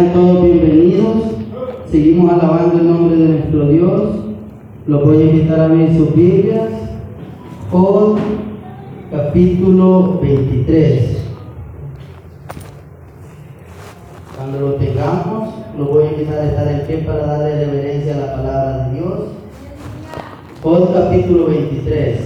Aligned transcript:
Sean 0.00 0.14
todos 0.14 0.44
bienvenidos. 0.44 1.16
Seguimos 1.90 2.32
alabando 2.32 2.78
el 2.78 2.90
nombre 2.90 3.16
de 3.16 3.28
nuestro 3.28 3.68
Dios. 3.68 4.10
Los 4.86 5.04
voy 5.04 5.18
a 5.18 5.24
invitar 5.26 5.60
a 5.60 5.68
ver 5.68 5.94
sus 5.94 6.14
Biblias. 6.14 6.70
Por 7.70 8.16
capítulo 9.10 10.18
23. 10.22 11.18
Cuando 14.38 14.60
lo 14.60 14.74
tengamos, 14.76 15.50
los 15.76 15.90
voy 15.90 16.04
a 16.04 16.12
invitar 16.12 16.38
a 16.38 16.46
estar 16.46 16.68
en 16.68 16.86
pie 16.86 16.96
para 16.98 17.26
darle 17.26 17.66
reverencia 17.66 18.14
a 18.14 18.20
la 18.20 18.36
palabra 18.36 18.88
de 18.88 18.98
Dios. 18.98 19.18
Por 20.62 20.94
capítulo 20.94 21.48
23. 21.48 22.20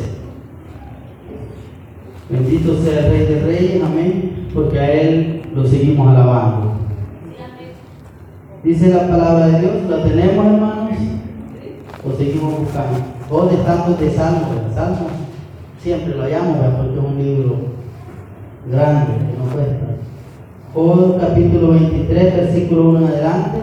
Bendito 2.30 2.76
sea 2.76 3.00
el 3.00 3.10
Rey 3.10 3.26
de 3.26 3.40
Reyes, 3.40 3.82
amén, 3.82 4.46
porque 4.54 4.78
a 4.78 4.92
Él 4.92 5.42
lo 5.52 5.66
seguimos 5.66 6.06
alabando. 6.06 6.83
Dice 8.64 8.88
la 8.88 9.06
palabra 9.06 9.48
de 9.48 9.60
Dios, 9.60 9.72
¿la 9.90 10.02
tenemos 10.04 10.46
hermanos? 10.46 10.96
¿O 12.02 12.16
seguimos 12.16 12.60
buscando? 12.60 12.98
O 13.30 13.44
de 13.44 13.56
tantos 13.58 14.00
de 14.00 14.10
Salmos, 14.10 14.48
Salmos 14.74 15.12
siempre 15.82 16.14
lo 16.14 16.22
hallamos, 16.22 16.56
porque 16.78 16.98
es 16.98 17.04
un 17.04 17.18
libro 17.22 17.56
grande 18.70 19.12
que 19.18 19.38
no 19.38 19.52
cuesta. 19.52 19.86
Job 20.72 21.20
capítulo 21.20 21.72
23, 21.72 22.36
versículo 22.36 22.88
1 22.88 22.98
en 23.00 23.04
adelante, 23.04 23.58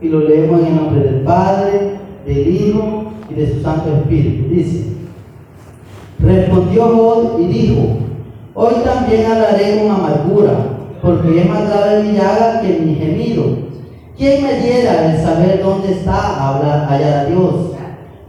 y 0.00 0.08
lo 0.08 0.20
leemos 0.20 0.60
en 0.60 0.66
el 0.68 0.76
nombre 0.76 1.00
del 1.02 1.20
Padre, 1.20 1.98
del 2.24 2.48
Hijo 2.48 3.12
y 3.28 3.34
de 3.34 3.52
su 3.52 3.60
Santo 3.60 3.94
Espíritu. 3.94 4.48
Dice, 4.48 4.86
respondió 6.18 6.96
Job 6.96 7.40
y 7.40 7.46
dijo, 7.46 7.82
hoy 8.54 8.74
también 8.86 9.26
hablaré 9.26 9.80
con 9.80 9.90
amargura, 9.90 10.52
porque 11.02 11.42
es 11.42 11.46
más 11.46 11.68
grave 11.68 12.04
mi 12.04 12.12
llaga 12.12 12.62
que 12.62 12.80
mi 12.80 12.94
gemido. 12.94 13.65
¿Quién 14.16 14.44
me 14.44 14.54
diera 14.54 15.12
el 15.12 15.20
saber 15.20 15.60
dónde 15.62 15.92
está 15.92 16.48
hablar, 16.48 16.86
hallar 16.88 17.18
a 17.18 17.24
Dios? 17.26 17.54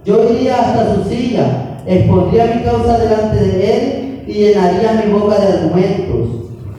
Yo 0.03 0.33
iría 0.33 0.59
hasta 0.59 0.95
su 0.95 1.09
silla, 1.09 1.79
expondría 1.85 2.55
mi 2.55 2.63
causa 2.63 2.97
delante 2.97 3.37
de 3.37 3.73
él 3.73 4.23
y 4.27 4.33
llenaría 4.33 5.01
mi 5.05 5.13
boca 5.13 5.39
de 5.39 5.53
argumentos. 5.53 6.27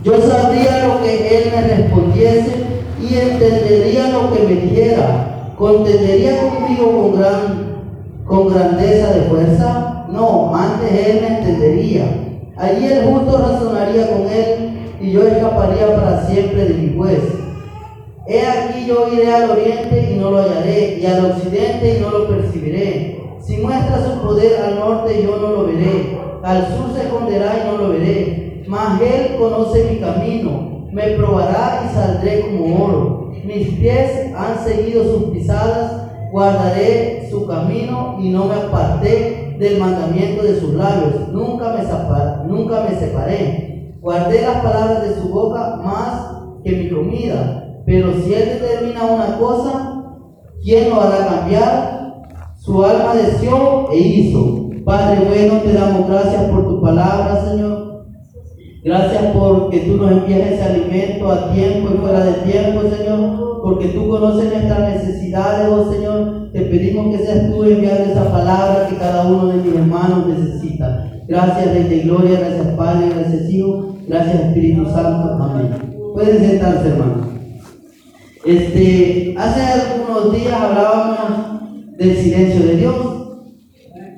Yo 0.04 0.20
sabría 0.20 0.88
lo 0.88 1.02
que 1.02 1.38
él 1.38 1.52
me 1.54 1.74
respondiese 1.74 2.52
y 3.00 3.14
entendería 3.14 4.08
lo 4.08 4.30
que 4.30 4.42
me 4.42 4.60
dijera. 4.60 5.54
¿Contendería 5.56 6.42
conmigo 6.42 7.00
con, 7.00 7.18
gran, 7.18 7.66
con 8.26 8.48
grandeza 8.52 9.14
de 9.14 9.22
fuerza? 9.22 10.04
No, 10.12 10.54
antes 10.54 10.92
él 10.92 11.20
me 11.22 11.38
entendería. 11.38 12.04
Allí 12.58 12.84
el 12.84 13.06
justo 13.06 13.38
razonaría 13.38 14.10
con 14.10 14.28
él 14.30 14.70
y 15.00 15.12
yo 15.12 15.26
escaparía 15.26 15.96
para 15.96 16.26
siempre 16.26 16.66
de 16.66 16.74
mi 16.74 16.94
juez. 16.94 17.37
He 18.28 18.46
aquí 18.46 18.86
yo 18.86 19.08
iré 19.12 19.32
al 19.32 19.50
oriente 19.50 20.10
y 20.12 20.18
no 20.18 20.30
lo 20.30 20.38
hallaré, 20.38 20.98
y 21.00 21.06
al 21.06 21.24
occidente 21.24 21.96
y 21.96 22.00
no 22.00 22.10
lo 22.10 22.28
percibiré. 22.28 23.20
Si 23.40 23.56
muestra 23.56 24.04
su 24.04 24.20
poder 24.20 24.60
al 24.62 24.78
norte 24.78 25.22
yo 25.22 25.36
no 25.38 25.48
lo 25.48 25.66
veré, 25.66 26.18
al 26.42 26.66
sur 26.68 26.94
se 26.94 27.06
esconderá 27.06 27.64
y 27.64 27.70
no 27.70 27.78
lo 27.78 27.88
veré 27.90 28.48
mas 28.68 29.00
Él 29.00 29.36
conoce 29.38 29.90
mi 29.90 29.98
camino, 29.98 30.86
me 30.92 31.02
probará 31.12 31.86
y 31.86 31.94
saldré 31.94 32.42
como 32.42 32.84
oro. 32.84 33.32
Mis 33.44 33.68
pies 33.78 34.30
han 34.36 34.62
seguido 34.62 35.04
sus 35.04 35.30
pisadas, 35.30 36.10
guardaré 36.30 37.28
su 37.30 37.46
camino 37.46 38.18
y 38.20 38.28
no 38.28 38.44
me 38.44 38.54
aparté 38.56 39.56
del 39.58 39.78
mandamiento 39.78 40.42
de 40.42 40.60
sus 40.60 40.74
labios. 40.74 41.28
Nunca 41.32 41.72
me, 41.72 42.46
nunca 42.46 42.86
me 42.88 42.98
separé. 42.98 43.96
Guardé 44.02 44.42
las 44.42 44.60
palabras 44.60 45.08
de 45.08 45.14
su 45.14 45.30
boca 45.30 45.76
más 45.82 46.42
que 46.62 46.72
mi 46.72 46.90
comida. 46.90 47.67
Pero 47.88 48.12
si 48.12 48.34
Él 48.34 48.60
determina 48.60 49.02
una 49.02 49.38
cosa, 49.38 50.04
¿quién 50.62 50.90
lo 50.90 51.00
hará 51.00 51.26
cambiar? 51.26 52.22
Su 52.58 52.84
alma 52.84 53.14
deseó 53.14 53.88
e 53.90 53.96
hizo. 53.96 54.68
Padre 54.84 55.24
bueno, 55.26 55.62
te 55.62 55.72
damos 55.72 56.06
gracias 56.06 56.50
por 56.50 56.68
tu 56.68 56.82
palabra, 56.82 57.42
Señor. 57.48 58.04
Gracias 58.84 59.32
porque 59.32 59.78
tú 59.80 59.96
nos 59.96 60.10
envías 60.10 60.52
ese 60.52 60.64
alimento 60.64 61.32
a 61.32 61.50
tiempo 61.54 61.88
y 61.94 61.96
fuera 61.96 62.24
de 62.26 62.32
tiempo, 62.50 62.82
Señor, 62.94 63.62
porque 63.62 63.88
tú 63.88 64.06
conoces 64.06 64.52
nuestras 64.52 64.80
necesidades, 64.80 65.68
oh 65.72 65.90
Señor. 65.90 66.50
Te 66.52 66.60
pedimos 66.60 67.16
que 67.16 67.24
seas 67.24 67.50
tú 67.50 67.64
enviando 67.64 68.12
esa 68.12 68.30
palabra 68.30 68.86
que 68.86 68.96
cada 68.96 69.26
uno 69.26 69.46
de 69.46 69.62
mis 69.62 69.74
hermanos 69.74 70.26
necesita. 70.26 71.10
Gracias, 71.26 71.72
Rey 71.72 71.84
de 71.84 72.00
Gloria, 72.00 72.38
gracias 72.38 72.66
Padre, 72.76 73.08
gracias 73.14 73.48
Hijo, 73.48 73.94
gracias 74.06 74.40
Espíritu 74.42 74.84
Santo. 74.90 75.42
Amén. 75.42 75.70
Pueden 76.12 76.38
sentarse, 76.38 76.88
hermanos. 76.88 77.27
Este, 78.44 79.34
hace 79.36 79.60
algunos 79.60 80.32
días 80.34 80.52
hablábamos 80.52 81.96
del 81.96 82.16
silencio 82.16 82.66
de 82.66 82.76
Dios 82.76 82.96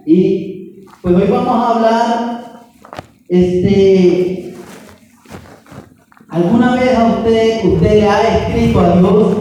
y 0.07 0.87
pues 1.03 1.15
hoy 1.15 1.27
vamos 1.29 1.49
a 1.49 1.77
hablar 1.77 2.41
este, 3.29 4.55
¿Alguna 6.31 6.75
vez 6.75 6.97
a 6.97 7.07
usted, 7.07 7.65
usted 7.65 7.93
le 7.93 8.09
ha 8.09 8.39
escrito 8.39 8.81
a 8.81 8.97
Dios? 8.97 9.37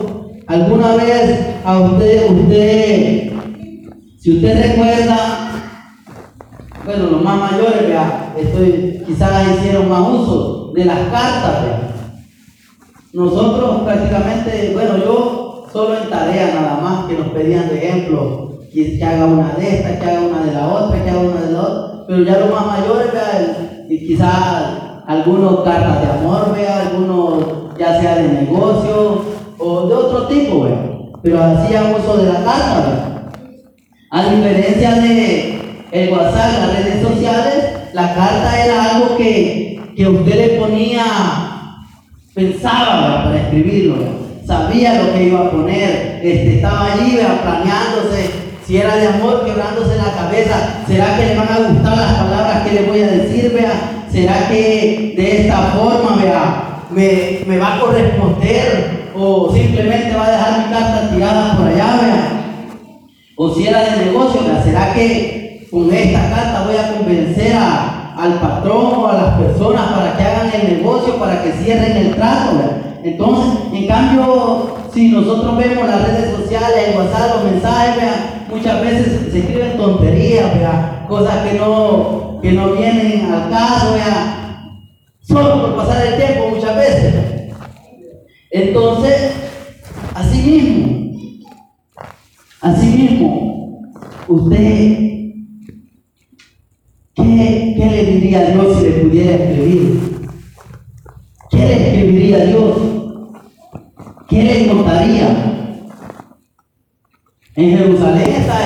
¿Alguna 0.47 0.95
vez 0.95 1.39
a 1.63 1.79
usted, 1.79 2.31
usted, 2.31 3.31
si 4.18 4.35
usted 4.35 4.69
recuerda, 4.69 5.51
bueno, 6.84 7.03
los 7.12 7.23
más 7.23 7.51
mayores, 7.51 7.88
vea, 7.88 8.34
estoy, 8.39 9.03
quizás 9.06 9.56
hicieron 9.56 9.88
más 9.88 10.01
uso 10.01 10.72
de 10.73 10.85
las 10.85 11.00
cartas, 11.09 11.63
vea. 11.63 11.88
Nosotros 13.12 13.81
prácticamente, 13.86 14.72
bueno, 14.74 14.97
yo 14.97 15.68
solo 15.74 15.97
en 15.97 16.09
tarea 16.09 16.53
nada 16.53 16.80
más 16.80 17.06
que 17.06 17.18
nos 17.18 17.30
pedían 17.30 17.68
de 17.68 17.78
ejemplo, 17.78 18.59
que, 18.72 19.03
haga 19.03 19.25
una 19.25 19.53
de 19.53 19.78
estas, 19.78 19.97
que 19.97 20.06
haga 20.06 20.22
una 20.22 20.44
de 20.44 20.52
la 20.52 20.68
otra, 20.68 21.03
que 21.03 21.09
haga 21.09 21.19
una 21.19 21.42
de 21.42 21.52
la 21.52 21.62
otra, 21.62 22.06
pero 22.08 22.24
ya 22.24 22.38
los 22.38 22.52
más 22.52 22.68
mayores, 22.68 23.08
y 23.90 24.08
quizás 24.08 24.90
algunos 25.08 25.62
cartas 25.62 26.02
de 26.02 26.08
amor, 26.08 26.53
vea, 26.56 26.88
algunos 26.88 27.78
ya 27.80 28.00
sea 28.00 28.16
de 28.18 28.28
negocio 28.28 29.24
o 29.58 29.88
de 29.88 29.94
otro 29.96 30.28
tipo, 30.28 30.66
vea, 30.66 30.86
pero 31.24 31.44
hacían 31.44 31.96
uso 31.96 32.18
de 32.18 32.31
la 32.31 32.44
carta, 32.44 32.84
vea. 32.86 33.31
A 34.12 34.30
diferencia 34.30 34.96
de 34.96 35.88
el 35.92 36.12
WhatsApp, 36.12 36.59
las 36.59 36.78
redes 36.78 37.02
sociales, 37.02 37.69
la 37.94 38.14
carta 38.14 38.64
era 38.64 38.96
algo 38.96 39.18
que, 39.18 39.94
que 39.96 40.08
usted 40.08 40.36
le 40.36 40.59
ponía, 40.59 41.03
pensaba 42.34 43.23
para 43.25 43.41
escribirlo, 43.41 43.95
sabía 44.45 45.03
lo 45.03 45.13
que 45.13 45.23
iba 45.23 45.40
a 45.40 45.51
poner, 45.51 46.22
este, 46.23 46.56
estaba 46.56 46.94
allí 46.94 47.17
planeándose, 47.44 48.31
si 48.66 48.78
era 48.78 48.95
de 48.95 49.07
amor, 49.07 49.45
quebrándose 49.45 49.97
la 49.97 50.13
cabeza, 50.13 50.84
¿será 50.88 51.18
que 51.18 51.25
le 51.25 51.35
van 51.35 51.51
a 51.51 51.69
gustar 51.69 51.97
las 51.97 52.13
palabras 52.13 52.68
que 52.68 52.73
le 52.73 52.84
voy 52.84 53.01
a 53.01 53.07
decir? 53.07 53.51
Vea, 53.53 54.00
¿Será 54.12 54.47
que 54.47 55.13
de 55.16 55.41
esta 55.41 55.57
forma 55.73 56.16
me, 56.89 57.39
me, 57.45 57.57
va 57.59 57.75
a 57.75 57.79
corresponder 57.79 59.12
o 59.16 59.53
simplemente 59.53 60.16
va 60.16 60.25
a 60.25 60.31
dejar 60.31 60.57
mi 60.59 60.73
carta 60.73 61.09
tirada 61.13 61.57
por 61.57 61.68
allá? 61.68 62.00
Vea? 62.01 62.66
O 63.35 63.53
si 63.53 63.68
era 63.68 63.84
de 63.84 64.06
negocio, 64.06 64.41
¿será 64.63 64.94
que 64.94 65.68
con 65.69 65.94
esta 65.94 66.29
carta 66.29 66.63
voy 66.66 66.75
a 66.75 66.94
convencer 66.94 67.56
al 68.19 68.34
patrón 68.40 69.09
a 69.09 69.13
las 69.13 69.40
personas 69.40 69.91
para 69.94 70.18
que 70.18 70.24
hagan 70.24 70.52
el 70.53 70.78
negocio, 70.78 71.18
para 71.18 71.41
que 71.41 71.53
cierren 71.53 71.96
el 71.97 72.16
trato? 72.16 72.57
Entonces, 73.03 73.59
en 73.72 73.88
cambio, 73.88 74.75
si 74.94 75.09
nosotros 75.09 75.57
vemos 75.57 75.88
las 75.88 76.06
redes 76.06 76.35
sociales, 76.35 76.90
el 76.90 76.97
WhatsApp, 76.97 77.35
los 77.35 77.52
mensajes, 77.52 78.09
muchas 78.50 78.81
veces 78.81 79.31
se 79.31 79.40
escriben 79.40 79.78
tonterías, 79.78 80.52
cosas 81.07 81.47
que 81.47 81.57
no, 81.57 82.40
que 82.41 82.52
no 82.52 82.74
vienen 82.74 83.31
al 83.31 83.50
caso, 83.50 83.96
solo 85.22 85.62
por 85.62 85.75
pasar 85.78 86.06
el 86.06 86.18
tiempo 86.18 86.50
muchas 86.50 86.75
veces. 86.75 87.16
Entonces, 88.51 89.31
así 90.13 90.42
mismo, 90.42 91.12
así 92.62 92.86
mismo, 92.86 93.81
usted, 94.27 94.98
¿qué, 97.13 97.69
¿qué, 97.80 97.86
le 97.90 98.04
diría 98.04 98.40
a 98.40 98.46
Dios 98.52 98.78
si 98.78 98.84
le 98.84 98.92
pudiera 98.92 99.36
escribir? 99.36 100.00
¿Qué 101.50 101.58
le 101.58 101.88
escribiría 101.88 102.38
a 102.38 102.46
Dios? 102.46 102.78
¿Qué 104.28 104.44
le 104.44 104.68
contaría? 104.68 105.56
En 107.56 107.78
Jerusalén 107.78 108.30
está 108.30 108.58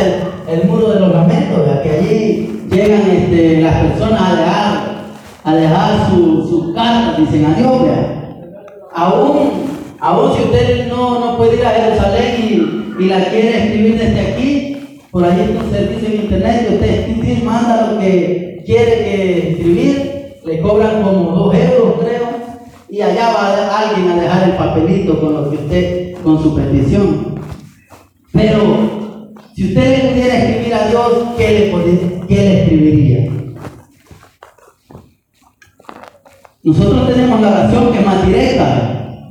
el, 0.52 0.68
muro 0.68 0.94
de 0.94 1.00
los 1.00 1.14
lamentos, 1.14 1.80
que 1.84 1.90
allí 1.90 2.68
llegan 2.70 3.02
este, 3.10 3.62
las 3.62 3.86
personas 3.86 4.22
a 4.22 4.36
dejar, 4.36 5.04
a 5.44 5.56
dejar 5.56 6.10
sus 6.10 6.50
su 6.50 6.74
cartas, 6.74 7.18
dicen 7.18 7.46
adiós, 7.46 7.82
Aún, 8.96 9.50
aún 10.00 10.36
si 10.36 10.44
usted 10.44 10.88
no, 10.88 11.20
no 11.20 11.38
puede 11.38 11.56
ir 11.58 11.66
a 11.66 11.70
Jerusalén 11.72 12.96
y 13.00 13.06
la 13.06 13.26
quiere 13.26 13.66
escribir 13.66 13.98
desde 13.98 14.20
aquí, 14.20 14.63
por 15.14 15.24
ahí 15.24 15.42
está 15.42 15.64
un 15.64 15.72
servicio 15.72 16.10
en 16.10 16.22
internet 16.24 16.68
y 17.08 17.20
usted 17.20 17.44
manda 17.44 17.92
lo 17.92 18.00
que 18.00 18.64
quiere 18.66 18.98
que 18.98 19.52
escribir, 19.52 20.40
le 20.44 20.60
cobran 20.60 21.04
como 21.04 21.32
dos 21.36 21.54
euros, 21.54 22.00
creo, 22.00 22.30
y 22.90 23.00
allá 23.00 23.32
va 23.32 23.78
alguien 23.78 24.10
a 24.10 24.22
dejar 24.22 24.50
el 24.50 24.56
papelito 24.56 25.20
con 25.20 25.34
lo 25.36 25.52
que 25.52 25.58
usted 25.58 26.16
con 26.24 26.42
su 26.42 26.56
petición. 26.56 27.36
Pero 28.32 29.30
si 29.56 29.68
usted 29.68 30.04
le 30.04 30.10
pudiera 30.10 30.36
escribir 30.36 30.74
a 30.74 30.88
Dios, 30.88 31.12
¿qué 31.38 31.48
le, 31.48 32.26
qué 32.28 32.36
le 32.36 32.64
escribiría? 32.64 33.32
Nosotros 36.64 37.08
tenemos 37.08 37.40
la 37.40 37.50
oración 37.50 37.92
que 37.92 38.00
es 38.00 38.06
más 38.06 38.26
directa, 38.26 39.30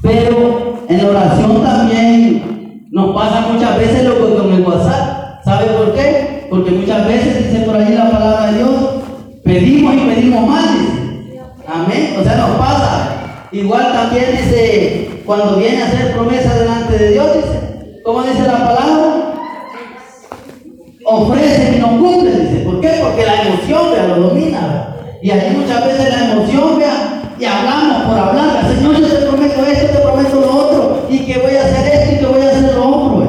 pero 0.00 0.78
en 0.88 0.96
la 0.96 1.10
oración 1.10 1.62
también 1.62 2.57
nos 2.90 3.14
pasa 3.14 3.48
muchas 3.52 3.78
veces 3.78 4.04
lo 4.04 4.14
que 4.14 4.34
con 4.34 4.52
el 4.52 4.62
WhatsApp. 4.62 5.44
¿Sabe 5.44 5.66
por 5.66 5.94
qué? 5.94 6.46
Porque 6.50 6.70
muchas 6.70 7.06
veces 7.06 7.50
dice 7.50 7.64
por 7.64 7.76
ahí 7.76 7.94
la 7.94 8.10
palabra 8.10 8.46
de 8.46 8.58
Dios, 8.58 8.70
pedimos 9.44 9.94
y 9.94 9.98
pedimos 9.98 10.48
mal. 10.48 10.68
Amén. 11.66 12.16
O 12.18 12.22
sea, 12.22 12.36
nos 12.36 12.58
pasa. 12.58 13.46
Igual 13.52 13.92
también 13.92 14.32
dice, 14.32 15.22
cuando 15.24 15.56
viene 15.56 15.82
a 15.82 15.86
hacer 15.86 16.12
promesa 16.12 16.54
delante 16.54 16.98
de 16.98 17.10
Dios, 17.12 17.34
dice, 17.34 18.00
¿cómo 18.04 18.22
dice 18.22 18.42
la 18.42 18.58
palabra? 18.58 19.34
Ofrece 21.04 21.76
y 21.76 21.80
no 21.80 21.98
cumple, 21.98 22.30
dice. 22.30 22.64
¿Por 22.64 22.80
qué? 22.80 22.98
Porque 23.02 23.24
la 23.24 23.42
emoción 23.42 23.82
ya 23.94 24.06
lo 24.08 24.28
domina. 24.28 24.94
Y 25.20 25.30
ahí 25.30 25.56
muchas 25.56 25.84
veces 25.84 26.10
la 26.10 26.32
emoción, 26.32 26.78
vea, 26.78 27.34
y 27.38 27.44
hablamos 27.44 28.02
por 28.04 28.18
hablar, 28.18 28.72
Señor, 28.72 29.00
yo 29.00 29.08
te 29.08 29.26
prometo 29.26 29.66
esto, 29.66 29.98
te 29.98 30.02
prometo 30.04 30.40
lo 30.40 30.56
otro, 30.56 31.06
y 31.10 31.18
que 31.18 31.38
voy 31.38 31.56
a 31.56 31.64
hacer 31.64 31.92
esto 31.92 32.14
y 32.14 32.18
que 32.18 32.26
voy 32.26 32.46
a 32.46 32.50
hacer 32.50 32.74
lo 32.74 32.88
otro, 32.88 33.28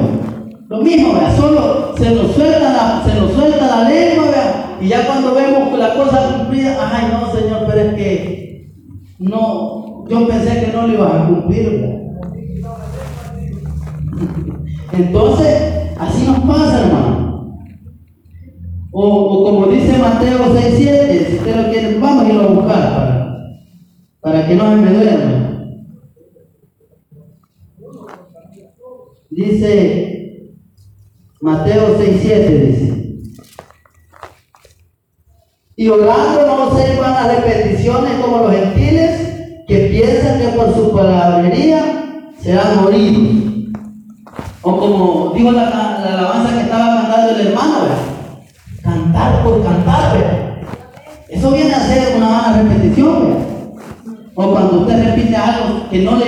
Lo 0.68 0.78
mismo, 0.82 1.14
vea, 1.14 1.36
solo 1.36 1.94
se 1.96 2.10
nos 2.14 2.32
suelta 2.32 2.60
la, 2.60 3.02
se 3.04 3.20
nos 3.20 3.32
suelta 3.32 3.66
la 3.66 3.88
lengua, 3.88 4.30
vea, 4.30 4.78
y 4.80 4.88
ya 4.88 5.04
cuando 5.06 5.34
vemos 5.34 5.76
la 5.76 5.94
cosa 5.94 6.36
cumplida, 6.36 6.78
ay 6.92 7.12
no, 7.12 7.32
Señor, 7.32 7.64
pero 7.66 7.80
es 7.80 7.94
que 7.94 8.72
no, 9.18 10.04
yo 10.08 10.28
pensé 10.28 10.64
que 10.64 10.72
no 10.72 10.86
lo 10.86 10.92
ibas 10.94 11.12
a 11.12 11.26
cumplir, 11.26 11.70
vea. 11.70 11.96
Entonces, 14.92 15.92
así 15.98 16.24
nos 16.24 16.38
pasa, 16.40 16.82
hermano. 16.82 17.20
O, 18.92 19.44
como 19.44 19.66
dice 19.66 19.98
Mateo 19.98 20.52
6.7, 20.52 21.26
si 21.26 21.36
usted 21.36 21.56
lo 21.56 21.70
quiere, 21.70 21.98
vamos 21.98 22.24
a 22.24 22.28
irlo 22.28 22.42
a 22.42 22.46
buscar 22.48 22.96
para, 22.96 23.40
para 24.20 24.48
que 24.48 24.56
no 24.56 24.70
se 24.70 24.76
me 24.76 24.92
duerma. 24.92 25.76
Dice 29.30 30.56
Mateo 31.40 31.96
6.7, 31.98 32.66
dice. 32.66 32.90
Y 35.90 35.92
orando 35.92 36.46
no 36.46 36.78
se 36.78 37.00
van 37.00 37.14
las 37.14 37.34
repeticiones 37.34 38.12
como 38.22 38.44
los 38.44 38.52
gentiles 38.52 39.64
que 39.66 39.76
piensan 39.90 40.38
que 40.38 40.48
por 40.56 40.72
su 40.72 40.92
palabrería 40.94 41.82
serán 42.40 42.84
moridos. 42.84 43.74
O 44.62 44.76
como 44.76 45.32
dijo 45.34 45.50
la, 45.50 45.64
la 45.64 46.14
alabanza 46.14 46.54
que 46.54 46.60
estaba 46.60 46.94
cantando 46.94 47.30
el 47.32 47.46
hermano, 47.48 47.74
¿verdad? 47.82 47.96
cantar 48.84 49.42
por 49.42 49.64
cantar, 49.64 50.62
Eso 51.28 51.50
viene 51.50 51.74
a 51.74 51.80
ser 51.80 52.16
una 52.18 52.28
mala 52.28 52.62
repetición, 52.62 53.38
O 54.36 54.50
cuando 54.52 54.82
usted 54.82 55.04
repite 55.04 55.34
algo 55.34 55.90
que 55.90 56.02
no 56.02 56.19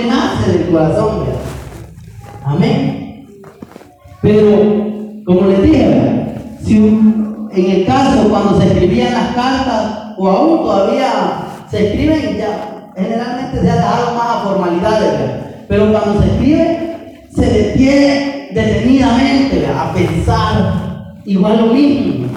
cuando 15.91 16.21
se 16.21 16.27
escribe, 16.29 17.27
se 17.35 17.45
detiene 17.45 18.49
detenidamente 18.53 19.65
a 19.67 19.93
pensar 19.93 21.15
igual 21.25 21.57
lo 21.57 21.73
mismo. 21.73 22.27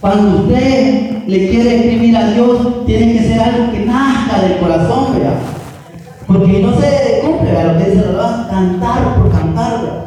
Cuando 0.00 0.42
usted 0.42 1.26
le 1.26 1.48
quiere 1.48 1.76
escribir 1.76 2.16
a 2.16 2.32
Dios, 2.32 2.84
tiene 2.86 3.12
que 3.12 3.22
ser 3.24 3.40
algo 3.40 3.72
que 3.72 3.86
nazca 3.86 4.42
del 4.42 4.58
corazón, 4.58 5.14
¿verdad? 5.14 5.38
Porque 6.26 6.60
no 6.60 6.80
se 6.80 7.20
cumple, 7.22 7.52
¿verdad? 7.52 7.72
Lo 7.72 7.78
que 7.78 7.90
dice 7.90 8.12
la 8.12 8.48
cantar 8.50 9.14
por 9.14 9.30
cantar, 9.30 9.82
¿verdad? 9.82 10.04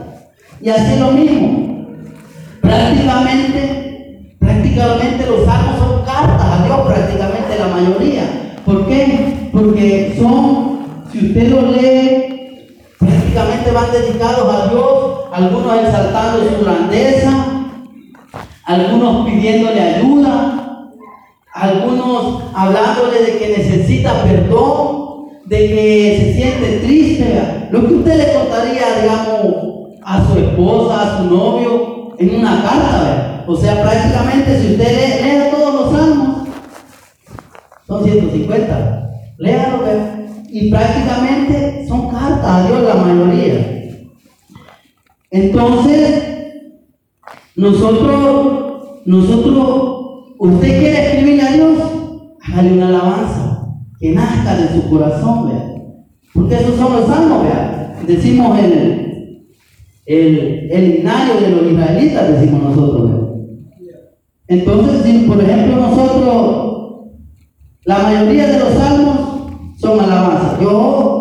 Y 0.62 0.70
así 0.70 1.00
lo 1.00 1.12
mismo. 1.12 1.86
Prácticamente, 2.62 4.36
prácticamente 4.40 5.26
los 5.28 5.46
salmos 5.46 5.80
son 5.80 6.06
cartas 6.06 6.42
a 6.42 6.66
Dios, 6.66 6.80
prácticamente 6.86 7.60
la 7.60 7.68
mayoría. 7.68 8.24
¿Por 8.66 8.88
qué? 8.88 9.50
Porque 9.52 10.16
son, 10.20 10.80
si 11.12 11.28
usted 11.28 11.50
los 11.50 11.78
lee, 11.78 12.35
van 13.76 13.92
dedicados 13.92 14.54
a 14.54 14.68
Dios, 14.70 15.16
algunos 15.34 15.80
exaltando 15.80 16.50
su 16.50 16.64
grandeza, 16.64 17.32
algunos 18.64 19.26
pidiéndole 19.26 19.82
ayuda, 19.82 20.92
algunos 21.54 22.44
hablándole 22.54 23.22
de 23.24 23.38
que 23.38 23.58
necesita 23.58 24.24
perdón, 24.24 25.26
de 25.46 25.58
que 25.58 26.18
se 26.20 26.34
siente 26.34 26.80
triste. 26.80 27.68
Lo 27.72 27.86
que 27.86 27.94
usted 27.96 28.18
le 28.18 28.34
contaría, 28.34 29.02
digamos, 29.02 30.00
a 30.04 30.26
su 30.26 30.40
esposa, 30.40 31.02
a 31.02 31.18
su 31.18 31.24
novio, 31.26 32.16
en 32.18 32.40
una 32.40 32.64
carta. 32.64 33.44
O 33.48 33.56
sea, 33.56 33.82
prácticamente 33.82 34.60
si 34.60 34.72
usted 34.72 34.88
lee, 34.88 35.24
lea 35.24 35.52
todos 35.52 35.74
los 35.74 35.92
salmos, 35.92 36.48
son 37.86 38.04
150. 38.04 39.10
Léalo, 39.38 39.84
y 40.50 40.72
prácticamente 40.72 41.75
son 41.88 42.10
cartas 42.10 42.46
a 42.46 42.68
Dios 42.68 42.84
la 42.84 42.96
mayoría. 42.96 43.76
Entonces, 45.32 46.24
nosotros, 47.56 49.02
nosotros, 49.06 50.36
usted 50.40 50.80
quiere 50.80 51.06
escribirle 51.06 51.42
a 51.42 51.52
Dios, 51.54 51.80
hágale 52.42 52.74
una 52.74 52.88
alabanza 52.90 53.68
que 54.00 54.12
nazca 54.14 54.56
de 54.56 54.68
su 54.70 54.90
corazón, 54.90 55.48
vea. 55.48 55.76
Porque 56.34 56.56
esos 56.56 56.76
son 56.76 56.94
los 56.94 57.08
salmos, 57.08 57.44
vea. 57.44 57.98
Decimos 58.06 58.60
el, 58.60 59.48
el, 60.06 60.72
el 60.72 61.04
de 61.04 61.50
los 61.50 61.72
israelitas, 61.72 62.40
decimos 62.40 62.64
nosotros. 62.64 63.26
Entonces, 64.48 65.02
si 65.04 65.20
por 65.28 65.42
ejemplo 65.42 65.76
nosotros, 65.78 66.66
la 67.86 68.00
mayoría 68.00 68.48
de 68.48 68.60
los 68.60 68.74
salmos 68.74 69.18
son 69.78 70.00
alabanzas. 70.00 70.60
Yo, 70.60 71.15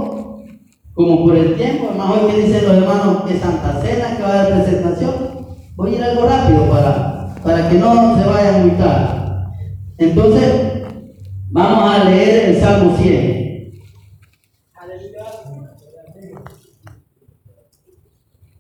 como 0.95 1.25
por 1.25 1.37
el 1.37 1.57
tiempo, 1.57 1.89
además 1.91 2.11
hoy 2.11 2.31
que 2.31 2.43
dicen 2.43 2.65
los 2.65 2.77
hermanos 2.77 3.25
que 3.27 3.39
Santa 3.39 3.83
Cena, 3.83 4.17
que 4.17 4.23
va 4.23 4.31
a 4.31 4.37
dar 4.37 4.63
presentación, 4.63 5.35
Voy 5.77 5.93
a 5.93 5.97
ir 5.97 6.05
algo 6.05 6.27
rápido 6.27 6.71
para, 6.71 7.35
para 7.43 7.69
que 7.69 7.79
no 7.79 8.17
se 8.17 8.29
vayan 8.29 8.61
muy 8.63 8.77
tarde. 8.77 9.49
Entonces, 9.99 10.53
vamos 11.51 11.91
a 11.91 12.05
leer 12.05 12.51
el 12.51 12.61
Salmo 12.61 12.97
100. 12.97 13.45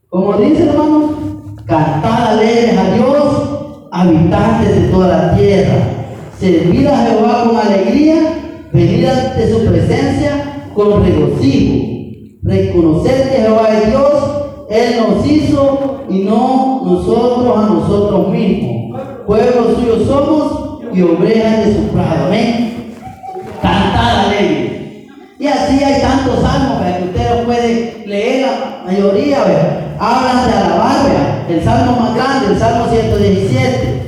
Como 0.08 0.36
dice 0.38 0.68
hermano, 0.68 1.54
cantad 1.66 2.32
alegres 2.32 2.78
a 2.78 2.94
Dios, 2.94 3.88
habitantes 3.92 4.82
de 4.82 4.88
toda 4.88 5.08
la 5.08 5.36
tierra. 5.36 5.76
Servid 6.40 6.86
a 6.88 6.96
Jehová 7.06 7.44
con 7.44 7.56
alegría, 7.56 8.68
venid 8.72 9.06
ante 9.06 9.52
su 9.52 9.64
presencia 9.66 10.70
con 10.74 11.04
regocijo. 11.04 11.83
Reconocer 12.44 13.30
que 13.30 13.42
Jehová 13.42 13.68
es 13.70 13.90
Dios 13.90 14.34
él 14.68 14.96
nos 14.96 15.26
hizo 15.26 16.04
y 16.08 16.24
no 16.24 16.82
nosotros 16.84 17.56
a 17.56 17.68
nosotros 17.68 18.28
mismos. 18.28 19.00
Pueblo 19.26 19.74
suyo 19.74 20.04
somos 20.06 20.80
y 20.92 21.02
obreras 21.02 21.66
de 21.66 21.74
su 21.74 21.82
prado. 21.88 22.26
Amén. 22.26 22.94
Cantar 23.60 24.26
alegre. 24.26 25.06
Y 25.38 25.46
así 25.46 25.82
hay 25.82 26.00
tantos 26.00 26.40
salmos 26.40 26.82
que 26.82 27.04
usted 27.04 27.38
lo 27.38 27.44
puede 27.44 28.04
leer, 28.06 28.46
la 28.46 28.82
mayoría, 28.84 29.44
¿verdad? 29.44 29.96
hablan 29.98 30.46
de 30.46 30.52
alabar, 30.52 31.46
el 31.48 31.64
salmo 31.64 32.00
más 32.00 32.14
grande, 32.14 32.46
el 32.52 32.58
salmo 32.58 32.86
117. 32.90 34.02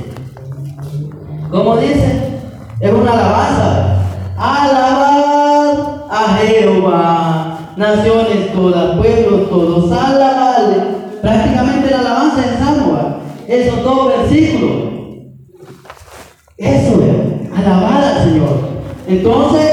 Como 1.51 1.77
dice, 1.77 2.39
es 2.79 2.91
una 2.91 3.11
alabanza. 3.13 3.93
Alabar 4.37 6.05
a 6.09 6.37
Jehová 6.39 7.46
naciones 7.77 8.53
todas, 8.53 8.97
pueblos 8.97 9.49
todos, 9.49 9.91
alabarle. 9.91 10.97
Prácticamente 11.21 11.91
la 11.91 11.99
alabanza 11.99 12.45
es 12.45 12.59
salmo, 12.59 13.19
esos 13.47 13.83
dos 13.83 14.07
versículos. 14.07 14.77
Eso 16.57 17.03
es, 17.03 17.57
alabar 17.57 18.03
al 18.03 18.23
Señor. 18.23 18.59
Entonces, 19.07 19.71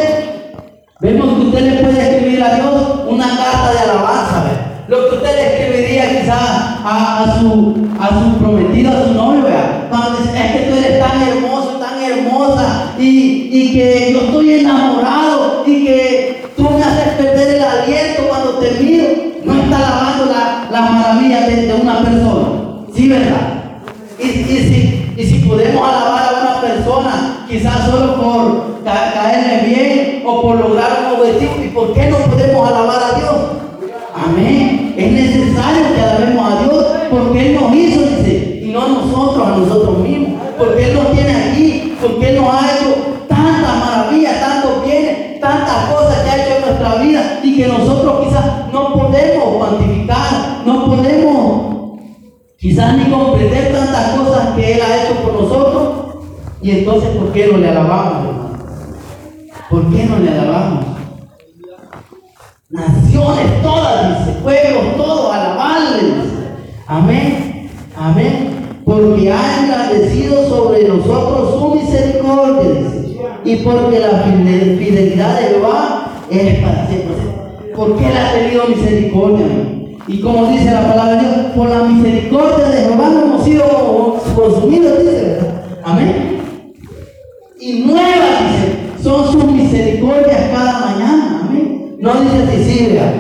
vemos 1.01 1.35
que 1.35 1.47
usted 1.47 1.61
le 1.63 1.83
puede 1.83 2.01
escribir 2.01 2.43
a 2.43 2.55
Dios 2.57 3.01
una 3.09 3.27
carta 3.27 3.73
de 3.73 3.79
alabanza, 3.79 4.45
lo 4.87 5.09
que 5.09 5.17
usted 5.17 5.35
le 5.35 5.47
escribiría 5.47 6.21
quizás 6.21 6.77
a, 6.85 7.39
su, 7.41 7.89
a 7.99 8.09
su 8.09 8.39
prometido, 8.39 8.91
a 8.91 9.05
su 9.07 9.15
novio, 9.15 9.45
cuando 9.89 10.19
dice, 10.19 10.37
es 10.37 10.53
que 10.53 10.71
tú 10.71 10.77
eres 10.77 11.01
tan 11.01 11.23
hermoso, 11.23 11.81
tan 11.81 12.03
hermosa, 12.03 12.93
y, 12.99 13.49
y 13.51 13.73
que 13.73 14.13
yo 14.13 14.21
estoy 14.27 14.53
enamorado, 14.61 15.65
y 15.67 15.85
que 15.85 16.45
tú 16.57 16.69
me 16.71 16.83
haces 16.83 17.04
perder 17.17 17.57
el 17.57 17.63
aliento 17.63 18.23
cuando 18.29 18.59
te 18.59 18.71
miro. 18.83 19.05
No 19.45 19.63
está 19.63 19.79
la 20.71 21.19
vida 21.21 21.47
de, 21.47 21.75
una 21.75 22.03
persona. 22.03 22.49
¿Sí, 22.95 23.09
verdad? 23.09 23.55
Y, 24.19 24.25
si, 24.25 25.15
y 25.17 25.25
si 25.25 25.39
podemos 25.47 25.87
alabar 25.87 26.35
a 26.35 26.41
una 26.41 26.61
persona, 26.61 27.47
quizás 27.49 27.87
solo 27.91 28.17
por 28.17 28.85
caerle 28.85 29.69
bien 29.69 30.23
o 30.25 30.43
por 30.43 30.57
lograr 30.57 31.07
un 31.07 31.21
objetivo, 31.21 31.53
¿y 31.65 31.69
por 31.69 31.93
qué 31.95 32.09
no 32.09 32.17
podemos 32.19 32.69
alabar 32.69 33.03
a 33.03 33.19
Dios? 33.19 33.37
Amén. 34.15 34.95
Es 34.97 35.13
necesario 35.13 35.95
que 35.95 36.01
alabemos 36.01 36.53
a 36.53 36.63
Dios 36.63 36.87
porque 37.11 37.47
Él 37.47 37.55
nos 37.61 37.75
hizo, 37.75 38.01
dice, 38.01 38.61
y 38.65 38.71
no 38.71 38.89
nosotros 38.89 39.47
a 39.47 39.57
nosotros 39.57 39.99
mismos. 39.99 40.41
Porque 40.59 40.91
Él 40.91 40.95
nos 40.95 41.13
tiene 41.13 41.35
aquí, 41.35 41.97
porque 42.01 42.31
Él 42.31 42.37
nos 42.37 42.55
ha 42.55 42.77
hecho 42.77 42.95
tantas 43.29 43.77
maravillas, 43.79 44.41
tantos 44.41 44.85
bienes, 44.85 45.34
tantas 45.45 45.93
cosas 45.93 46.23
que 46.23 46.31
ha 46.31 46.43
hecho 46.43 46.57
en 46.57 46.63
nuestra 46.63 46.95
vida 47.03 47.41
y 47.43 47.57
que 47.57 47.67
nosotros 47.67 48.25
quizás 48.25 48.73
no 48.73 48.95
podemos 48.95 49.57
cuantificar, 49.59 50.63
no 50.65 50.87
podemos 50.87 51.99
quizás 52.59 52.97
ni 52.97 53.11
comprender 53.11 53.71
tantas 53.71 54.13
cosas 54.13 54.55
que 54.57 54.73
Él 54.73 54.81
ha 54.81 55.05
hecho 55.05 55.15
por 55.17 55.43
nosotros. 55.43 55.89
Y 56.63 56.71
entonces, 56.71 57.11
¿por 57.11 57.31
qué 57.33 57.49
no 57.49 57.59
le 57.59 57.69
alabamos? 57.69 58.37
¿Por 59.69 59.91
qué 59.93 60.05
no 60.05 60.19
le 60.19 60.31
alabamos? 60.31 60.87
Naciones 62.71 63.63
todas, 63.63 64.19
dice, 64.19 64.39
pueblos 64.41 64.97
todos, 64.97 65.35
alabarles. 65.35 66.15
Amén, 66.87 67.71
amén. 67.99 68.81
Porque 68.87 69.31
ha 69.31 69.63
engrandecido 69.63 70.49
sobre 70.49 70.89
nosotros 70.89 71.61
su 71.61 71.75
misericordia, 71.75 72.81
dice. 72.81 73.04
Y 73.45 73.57
porque 73.57 74.01
la 74.01 74.23
fidelidad 74.23 75.39
de 75.39 75.47
Jehová 75.49 76.13
es 76.31 76.59
para 76.61 76.87
siempre. 76.87 77.15
¿Por 77.77 77.97
qué 77.97 78.05
le 78.09 78.19
ha 78.19 78.33
tenido 78.33 78.69
misericordia? 78.69 79.47
Y 80.07 80.21
como 80.21 80.47
dice 80.47 80.71
la 80.71 80.89
palabra 80.89 81.17
de 81.17 81.21
Dios, 81.21 81.47
por 81.55 81.69
la 81.69 81.83
misericordia 81.83 82.69
de 82.69 82.83
Jehová 82.85 83.09
no 83.11 83.23
hemos 83.23 83.45
sido 83.45 84.19
consumidos, 84.35 84.99
dice. 85.01 85.39
Amén. 85.83 86.39
Y 87.61 87.81
nuevas, 87.81 88.41
dice, 88.51 89.03
son 89.03 89.33
sus 89.33 89.45
misericordias 89.45 90.51
cada 90.53 90.81
mañana. 90.81 91.41
Amén. 91.47 91.97
No 92.01 92.13
dice 92.15 92.65
Sicilia, 92.65 93.13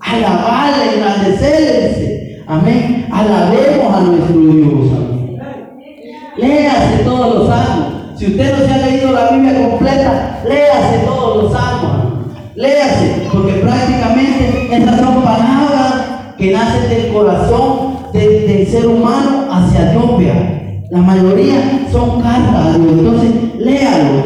alabarle, 0.00 0.94
engrandecerle, 0.94 1.88
dice. 1.88 2.44
Amén. 2.46 3.06
Alabemos 3.10 3.94
a 3.94 4.00
nuestro 4.00 4.38
Dios. 4.38 4.90
Amén. 4.92 5.38
Léase 6.36 7.04
todos 7.04 7.34
los 7.34 7.48
salmos. 7.48 7.89
Si 8.20 8.26
usted 8.26 8.52
no 8.52 8.66
se 8.66 8.70
ha 8.70 8.86
leído 8.86 9.12
la 9.12 9.30
Biblia 9.30 9.66
completa, 9.66 10.42
léase 10.46 11.06
todos 11.06 11.42
los 11.42 11.52
salmos. 11.54 12.26
Léase, 12.54 13.28
porque 13.32 13.52
prácticamente 13.54 14.68
esas 14.76 15.00
son 15.00 15.22
palabras 15.22 15.94
que 16.36 16.52
nacen 16.52 16.90
del 16.90 17.14
corazón 17.14 17.96
del 18.12 18.66
ser 18.66 18.86
humano 18.88 19.48
hacia 19.50 19.92
Dios. 19.92 20.36
La 20.90 20.98
mayoría 20.98 21.86
son 21.90 22.20
cartas 22.20 22.74
a 22.74 22.78
Dios. 22.78 22.92
Entonces, 22.92 23.30
léalos, 23.58 24.24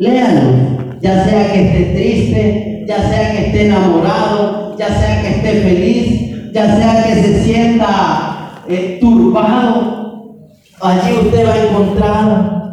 léalos. 0.00 0.54
Ya 1.00 1.24
sea 1.24 1.52
que 1.52 1.66
esté 1.66 1.94
triste, 1.94 2.84
ya 2.88 3.08
sea 3.08 3.30
que 3.30 3.46
esté 3.46 3.66
enamorado, 3.66 4.76
ya 4.76 4.88
sea 4.88 5.22
que 5.22 5.28
esté 5.28 5.60
feliz, 5.60 6.52
ya 6.52 6.76
sea 6.76 7.04
que 7.04 7.14
se 7.22 7.44
sienta 7.44 8.62
eh, 8.68 8.98
turbado, 9.00 10.34
allí 10.80 11.12
usted 11.22 11.46
va 11.46 11.52
a 11.52 11.64
encontrar 11.64 12.65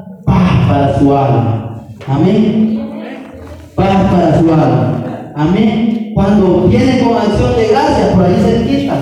para 0.67 0.99
su 0.99 1.15
alma. 1.15 1.85
Amén. 2.07 2.89
Paz 3.75 4.11
para 4.11 4.39
su 4.39 4.51
alma. 4.51 5.03
Amén. 5.35 6.11
Cuando 6.13 6.67
viene 6.67 6.99
con 6.99 7.17
acción 7.17 7.55
de 7.55 7.67
gracias, 7.67 8.09
por 8.09 8.25
ahí 8.25 8.35
se 8.43 8.65
quita. 8.65 8.95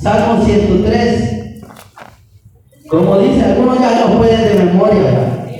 Salmo 0.00 0.44
103. 0.44 1.62
Como 2.88 3.18
dice, 3.18 3.44
algunos 3.44 3.80
ya 3.80 4.06
lo 4.06 4.18
pueden 4.18 4.42
de 4.42 4.64
memoria. 4.64 5.52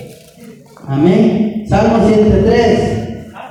Amén. 0.89 1.65
Salmo 1.69 2.07
103. 2.07 2.97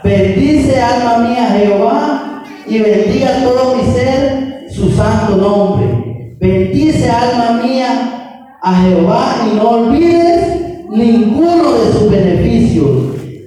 Bendice 0.03 0.81
alma 0.81 1.17
mía 1.27 1.47
Jehová 1.57 2.43
y 2.67 2.79
bendiga 2.79 3.43
todo 3.43 3.75
mi 3.75 3.91
ser 3.91 4.67
su 4.69 4.91
santo 4.91 5.35
nombre. 5.37 6.35
Bendice 6.39 7.09
alma 7.09 7.61
mía 7.63 8.57
a 8.61 8.75
Jehová 8.81 9.47
y 9.51 9.55
no 9.55 9.69
olvides 9.69 10.64
ninguno 10.95 11.73
de 11.73 11.91
sus 11.91 12.09
beneficios. 12.09 12.87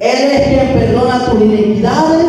Él 0.00 0.30
es 0.32 0.48
quien 0.48 0.78
perdona 0.78 1.24
tus 1.30 1.40
iniquidades, 1.40 2.26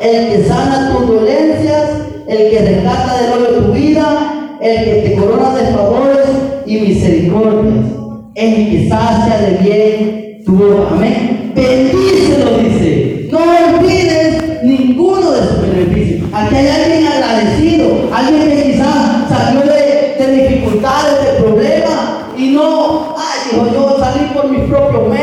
el 0.00 0.28
que 0.28 0.44
sana 0.46 0.92
tus 0.92 1.08
dolencias, 1.08 1.90
el 2.28 2.50
que 2.50 2.58
rescata 2.58 3.22
del 3.22 3.32
hoyo 3.32 3.58
tu 3.58 3.72
vida, 3.72 4.58
el 4.60 4.84
que 4.84 5.08
te 5.08 5.16
corona 5.16 5.54
de 5.56 5.72
favores 5.72 6.26
y 6.66 6.76
misericordias, 6.78 7.84
el 8.34 8.54
que 8.54 8.88
sacia 8.88 9.38
de 9.38 9.58
bien 9.58 10.44
tu 10.46 10.62
amén. 10.90 11.52
Bendícelo, 11.54 12.58
dice. 12.58 13.28
No 13.30 13.38
olvides 13.38 14.62
ninguno 14.62 15.32
de 15.32 15.40
sus 15.40 15.60
beneficios. 15.60 16.30
Aquí 16.32 16.54
hay 16.54 16.68
alguien 16.68 17.06
agradecido, 17.08 18.08
alguien 18.12 18.48
que 18.48 18.72
quizás 18.72 19.28
salió 19.28 19.60
de, 19.62 20.38
dificultades, 20.38 21.24
de 21.24 21.42
problemas 21.42 21.98
y 22.38 22.50
no, 22.52 23.14
ay, 23.18 23.50
dijo, 23.52 23.96
yo 24.42 24.48
salí 24.48 24.50
por 24.50 24.50
mis 24.50 24.70
propios 24.70 25.08
medios, 25.08 25.21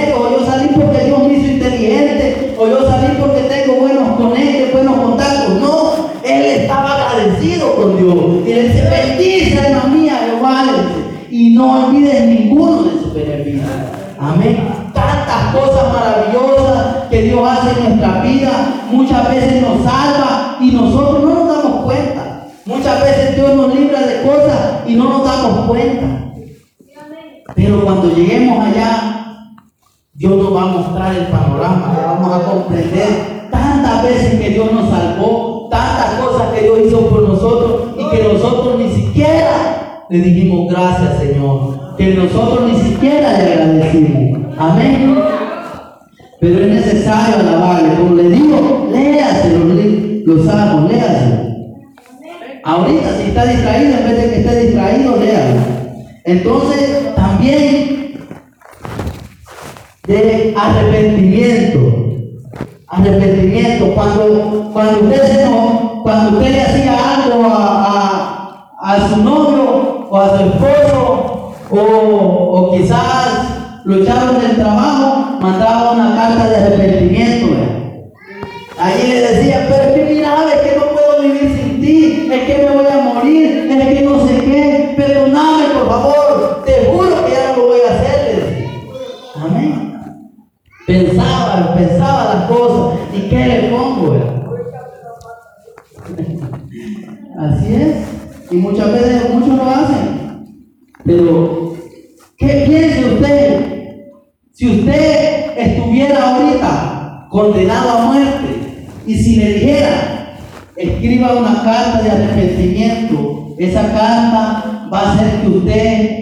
condenado 107.39 107.89
a 107.89 108.01
muerte 108.05 108.87
y 109.07 109.15
si 109.15 109.37
le 109.37 109.53
dijera, 109.53 110.35
escriba 110.75 111.35
una 111.35 111.63
carta 111.63 112.01
de 112.01 112.11
arrepentimiento, 112.11 113.55
esa 113.57 113.81
carta 113.93 114.89
va 114.91 114.99
a 114.99 115.13
hacer 115.13 115.41
que 115.41 115.47
usted 115.47 116.19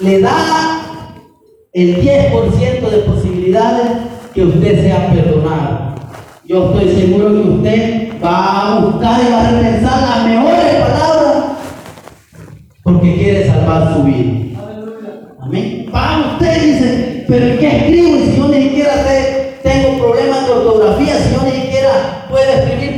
le 0.00 0.20
da 0.20 0.82
el 1.72 1.96
10% 1.96 2.90
de 2.90 2.98
posibilidades 2.98 3.88
que 4.32 4.44
usted 4.44 4.82
sea 4.82 5.10
perdonado. 5.12 5.94
Yo 6.44 6.70
estoy 6.70 6.94
seguro 6.94 7.28
que 7.30 7.48
usted 7.48 8.08
va 8.22 8.76
a 8.76 8.80
buscar 8.80 9.20
y 9.20 9.32
va 9.32 9.48
a 9.48 9.50
repensar 9.50 10.02
las 10.02 10.26
mejores 10.26 10.74
palabras 10.74 11.00
vivir. 14.04 14.56
Amén. 15.40 15.86
Para 15.90 16.32
usted 16.32 16.62
dice, 16.62 17.24
pero 17.28 17.58
¿qué 17.58 17.76
escribo? 17.76 18.18
Si 18.18 18.36
yo 18.36 18.48
ni 18.48 18.62
siquiera 18.62 18.94
tengo 19.62 19.98
problemas 19.98 20.46
de 20.46 20.52
ortografía, 20.52 21.14
si 21.18 21.34
yo 21.34 21.42
ni 21.44 21.62
siquiera 21.62 22.26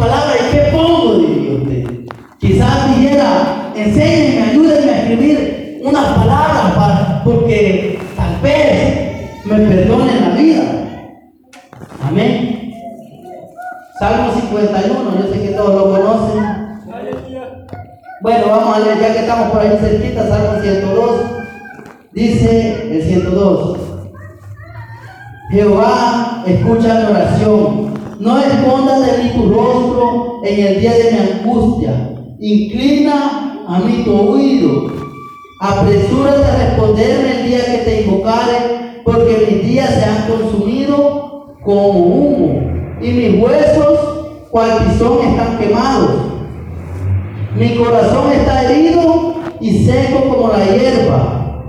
palabras, 0.03 0.37
¿y 0.41 0.53
qué 0.53 0.63
pongo? 0.73 1.19
Diría 1.19 1.53
usted. 1.55 2.15
Quizás 2.39 2.97
dijera, 2.97 3.73
enséñenme, 3.77 4.51
ayúdenme 4.51 4.91
a 4.91 4.99
escribir 4.99 5.81
unas 5.85 6.07
palabras 6.19 6.73
para, 6.75 7.23
porque 7.25 8.01
tal 8.17 8.41
vez 8.43 9.45
me 9.45 9.59
perdonen 9.59 10.21
la 10.21 10.37
vida. 10.37 10.63
Amén. 12.05 12.73
Salmo 13.99 14.33
51, 14.33 15.21
yo 15.21 15.33
sé 15.33 15.43
que 15.43 15.49
todos 15.55 15.75
lo 15.75 15.91
conocen. 15.93 16.63
Bueno, 18.21 18.47
vamos 18.49 18.77
a 18.77 18.81
leer, 18.81 19.01
ya 19.01 19.13
que 19.13 19.21
estamos 19.21 19.51
por 19.51 19.61
ahí 19.61 19.77
cerquita, 19.81 20.29
Salmo 20.29 20.61
102. 20.63 21.11
Dice 22.13 22.97
el 22.97 23.03
102. 23.03 23.79
Jehová, 25.51 26.45
escucha 26.47 26.95
mi 26.95 27.05
oración. 27.05 27.82
No 28.23 28.39
escondas 28.39 29.05
de 29.05 29.21
mí 29.21 29.31
tu 29.31 29.53
rostro 29.53 30.43
en 30.45 30.65
el 30.65 30.81
día 30.81 30.93
de 30.93 31.11
mi 31.11 31.19
angustia. 31.19 32.15
Inclina 32.39 33.65
a 33.67 33.81
mí 33.81 34.05
tu 34.05 34.17
oído. 34.17 34.93
Apresúrate 35.59 36.45
a 36.45 36.57
responderme 36.57 37.41
el 37.41 37.49
día 37.49 37.65
que 37.65 37.79
te 37.79 38.03
invocare, 38.03 39.01
porque 39.05 39.49
mis 39.51 39.67
días 39.67 39.91
se 39.91 40.05
han 40.05 40.29
consumido 40.29 41.57
como 41.65 41.89
humo 41.89 42.61
y 43.01 43.11
mis 43.11 43.43
huesos, 43.43 43.99
cual 44.53 44.87
están 44.87 45.59
quemados. 45.59 46.13
Mi 47.57 47.75
corazón 47.75 48.31
está 48.31 48.71
herido 48.71 49.35
y 49.61 49.85
seco 49.85 50.29
como 50.29 50.53
la 50.53 50.65
hierba, 50.65 51.65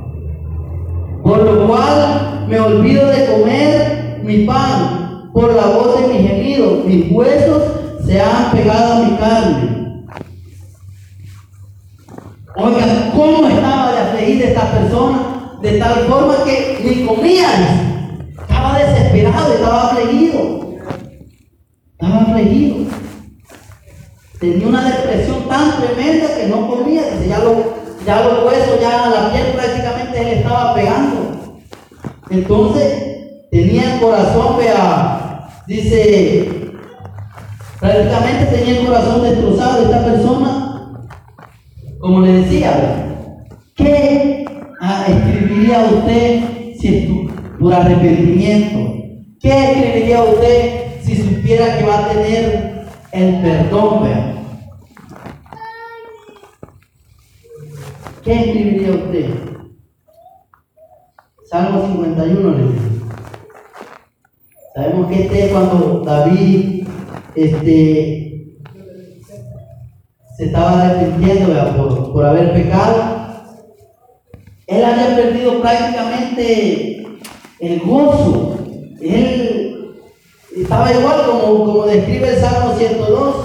por 1.24 1.41
lo 1.41 1.67
cual 1.67 2.45
me 2.48 2.60
olvido 2.60 3.07
de 3.07 3.25
comer 3.25 4.22
mi 4.24 4.45
pan 4.45 5.02
por 5.33 5.51
la 5.53 5.65
voz 5.65 5.99
de 5.99 6.07
mi 6.07 6.27
gemido. 6.27 6.83
Mis 6.85 7.11
huesos 7.11 7.63
se 8.05 8.21
han 8.21 8.51
pegado 8.51 8.93
a 8.93 8.99
mi 8.99 9.17
carne. 9.17 10.05
Oigan, 12.55 13.11
¿cómo 13.15 13.47
estaba 13.47 13.91
de 13.91 13.99
afligida 13.99 14.49
esta 14.49 14.71
persona? 14.71 15.57
De 15.61 15.79
tal 15.79 16.05
forma 16.05 16.35
que 16.45 16.79
ni 16.83 17.05
comía. 17.05 17.49
Estaba 18.39 18.77
desesperado, 18.77 19.53
estaba 19.53 19.91
afligido. 19.91 20.77
Estaba 21.93 22.21
afligido. 22.21 22.75
Tenía 24.39 24.67
una 24.67 24.83
depresión 24.83 25.47
tan 25.49 25.81
tremenda 25.81 26.35
que 26.35 26.47
no 26.47 26.67
comía. 26.67 27.01
ya, 27.27 27.39
lo, 27.39 27.53
los 27.53 28.45
huesos, 28.45 28.79
ya 28.79 29.09
la 29.09 29.31
piel 29.31 29.47
prácticamente 29.55 30.23
le 30.23 30.39
estaba 30.39 30.75
pegando. 30.75 31.59
Entonces, 32.29 33.12
tenía 33.53 33.93
el 33.93 34.01
corazón, 34.01 34.57
vea, 34.57 35.48
dice, 35.67 36.72
prácticamente 37.79 38.45
tenía 38.48 38.79
el 38.79 38.88
corazón 38.88 39.22
destrozado 39.22 39.83
esta 39.83 40.03
persona 40.03 40.63
como 42.00 42.22
le 42.22 42.41
decía, 42.41 43.29
¿qué 43.75 44.43
ah, 44.81 45.05
escribiría 45.07 45.83
usted 45.83 46.75
si 46.79 47.29
por 47.60 47.74
arrepentimiento? 47.74 49.03
¿Qué 49.39 49.72
escribiría 49.72 50.24
usted 50.24 51.01
si 51.03 51.15
supiera 51.15 51.77
que 51.77 51.86
va 51.86 52.00
a 52.00 52.10
tener 52.10 52.88
el 53.12 53.41
perdón? 53.41 54.10
¿Qué 58.24 58.33
escribiría 58.33 58.89
usted? 58.89 59.30
Salmo 61.45 61.88
51 61.88 62.51
le 62.51 62.63
dice. 62.63 62.92
Sabemos 64.75 65.07
que 65.07 65.21
este 65.21 65.45
es 65.45 65.51
cuando 65.51 66.01
David 66.03 66.88
este, 67.36 68.57
se 70.36 70.45
estaba 70.45 70.81
arrepintiendo 70.81 71.77
por, 71.77 72.12
por 72.12 72.25
haber 72.25 72.53
pecado. 72.53 73.03
Él 74.65 74.83
había 74.83 75.15
perdido 75.15 75.62
prácticamente 75.62 77.05
el 77.59 77.79
gozo. 77.81 78.57
Él 78.99 79.95
estaba 80.57 80.91
igual 80.91 81.21
como, 81.27 81.65
como 81.65 81.86
describe 81.86 82.29
el 82.29 82.38
Salmo 82.38 82.73
102. 82.75 83.36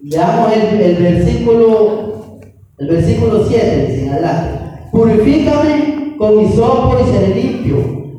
Leamos 0.00 0.52
el, 0.54 0.80
el 0.80 1.02
versículo, 1.02 2.40
el 2.78 2.88
versículo 2.88 3.44
7, 3.46 4.04
en 4.04 4.08
adelante. 4.08 4.88
Purifícame 4.90 5.97
con 6.18 6.36
mi 6.36 6.48
sopo 6.52 6.96
y 7.00 7.10
seré 7.10 7.34
limpio. 7.34 7.76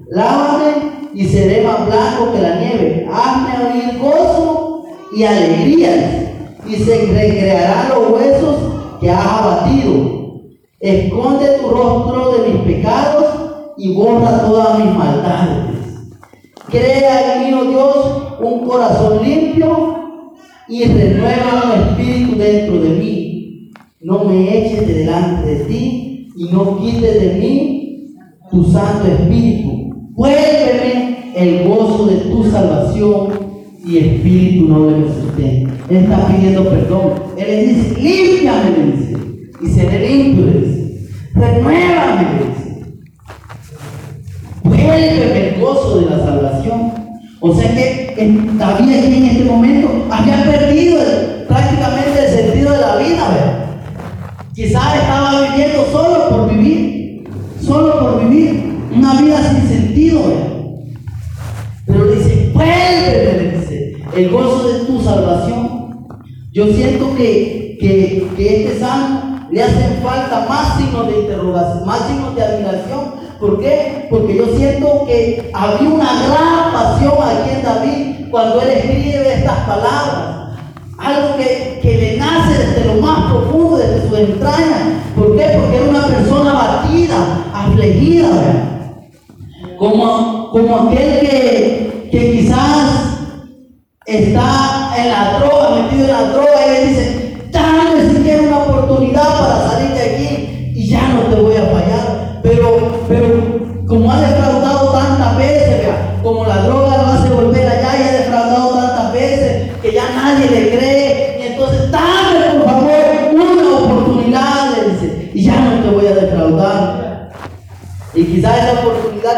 Lávame 0.09 1.09
y 1.13 1.25
seré 1.25 1.63
más 1.63 1.85
blanco 1.85 2.31
que 2.33 2.41
la 2.41 2.55
nieve. 2.55 3.07
Hazme 3.11 3.67
oír 3.67 3.99
gozo 3.99 4.85
y 5.15 5.23
alegrías, 5.23 6.29
y 6.67 6.75
se 6.75 7.05
recrearán 7.07 7.89
los 7.89 8.11
huesos 8.11 8.55
que 9.01 9.09
has 9.09 9.25
abatido. 9.25 10.19
Esconde 10.79 11.59
tu 11.59 11.69
rostro 11.69 12.31
de 12.31 12.49
mis 12.49 12.61
pecados 12.61 13.25
y 13.77 13.93
borra 13.93 14.47
todas 14.47 14.79
mis 14.79 14.95
maldades. 14.95 15.75
Crea 16.69 17.35
en 17.35 17.43
mí, 17.43 17.59
oh 17.59 17.65
Dios, 17.65 18.23
un 18.39 18.67
corazón 18.67 19.23
limpio 19.23 19.95
y 20.69 20.85
renueva 20.85 21.63
un 21.65 21.81
espíritu 21.81 22.37
dentro 22.37 22.79
de 22.79 22.89
mí. 22.89 23.71
No 24.01 24.23
me 24.23 24.57
eches 24.57 24.87
de 24.87 24.93
delante 24.93 25.45
de 25.49 25.65
ti 25.65 26.29
y 26.37 26.45
no 26.45 26.77
quites 26.77 27.21
de 27.21 27.33
mí 27.39 27.78
tu 28.51 28.63
santo 28.63 29.07
espíritu. 29.07 30.11
Vuélveme 30.11 31.33
el 31.35 31.67
gozo 31.67 32.07
de 32.07 32.15
tu 32.17 32.43
salvación 32.51 33.29
y 33.85 33.97
espíritu 33.97 34.67
no 34.67 34.89
le 34.89 35.07
sustenta. 35.07 35.71
Él 35.89 35.97
está 35.97 36.27
pidiendo 36.27 36.69
perdón. 36.69 37.13
Él 37.37 37.47
le 37.47 37.67
dice, 37.67 38.01
límpiame, 38.01 38.69
le 38.71 38.91
dice. 38.91 39.17
Y 39.61 39.67
seré 39.67 40.09
limpio, 40.09 40.45
le 40.45 40.59
dice. 40.59 41.09
Renuévame, 41.33 42.27
dice. 42.39 42.85
Vuelve 44.63 45.49
el 45.49 45.61
gozo 45.61 45.99
de 45.99 46.05
la 46.05 46.19
salvación. 46.19 46.91
O 47.41 47.53
sea 47.53 47.73
que 47.73 48.15
David 48.57 48.97
aquí 48.97 49.15
en 49.15 49.25
este 49.25 49.45
momento 49.45 50.05
había 50.11 50.43
perdido 50.43 50.99
prácticamente 51.47 52.25
el 52.25 52.31
sentido 52.31 52.73
de 52.73 52.79
la 52.79 52.95
vida. 52.97 53.65
Quizás 54.53 54.95
estaba 54.95 55.49
viviendo 55.49 55.85
solo 55.89 56.29
por 56.29 56.49
vivir, 56.49 56.88
solo 57.69 57.99
por 57.99 58.27
vivir, 58.27 58.79
una 58.95 59.21
vida 59.21 59.37
sin 59.51 59.69
sentido, 59.69 60.21
¿verdad? 60.27 60.49
Pero 61.85 62.05
dice, 62.07 62.51
vuelve, 62.53 63.89
el 64.15 64.29
gozo 64.31 64.67
de 64.67 64.79
tu 64.85 65.01
salvación. 65.01 66.07
Yo 66.51 66.65
siento 66.73 67.15
que, 67.15 67.77
que, 67.79 68.65
este 68.65 68.79
salmo 68.79 69.47
le 69.51 69.63
hacen 69.63 70.01
falta 70.03 70.47
más 70.49 70.77
signos 70.77 71.07
de 71.07 71.19
interrogación, 71.19 71.85
más 71.85 72.07
signos 72.07 72.35
de 72.35 72.43
admiración. 72.43 73.19
¿Por 73.39 73.59
qué? 73.59 74.07
Porque 74.09 74.35
yo 74.35 74.45
siento 74.57 75.05
que 75.05 75.51
había 75.53 75.89
una 75.89 76.11
gran 76.27 76.73
pasión 76.73 77.13
aquí 77.23 77.49
en 77.51 77.63
David 77.63 78.31
cuando 78.31 78.61
él 78.61 78.69
escribe 78.69 79.33
estas 79.35 79.59
palabras. 79.59 80.39
Algo 80.97 81.37
que, 81.37 81.79
que 81.81 81.97
le 81.97 82.17
nace 82.17 82.57
desde 82.57 82.93
lo 82.93 83.01
más 83.01 83.31
profundo, 83.31 83.77
desde 83.77 84.09
su 84.09 84.15
entraña. 84.15 85.03
¿Por 85.15 85.37
qué? 85.37 85.57
Porque 85.57 85.77
era 85.77 85.89
una 85.89 86.07
persona 86.07 86.53
batida, 86.53 86.88
afligida. 87.53 88.91
Como, 89.77 90.49
como 90.51 90.75
aquel 90.89 91.19
que, 91.19 92.09
que 92.11 92.31
quizás 92.31 93.17
está 94.05 94.91
en 94.97 95.09
la 95.09 95.39
droga, 95.39 95.81
metido 95.81 96.05
en 96.05 96.11
la 96.11 96.23
droga, 96.31 96.49
y 96.67 96.75
él 96.75 96.89
dice, 96.89 97.37
dame 97.51 98.09
siquiera 98.13 98.41
una 98.43 98.57
oportunidad 98.57 99.39
para 99.39 99.69
salir 99.69 99.98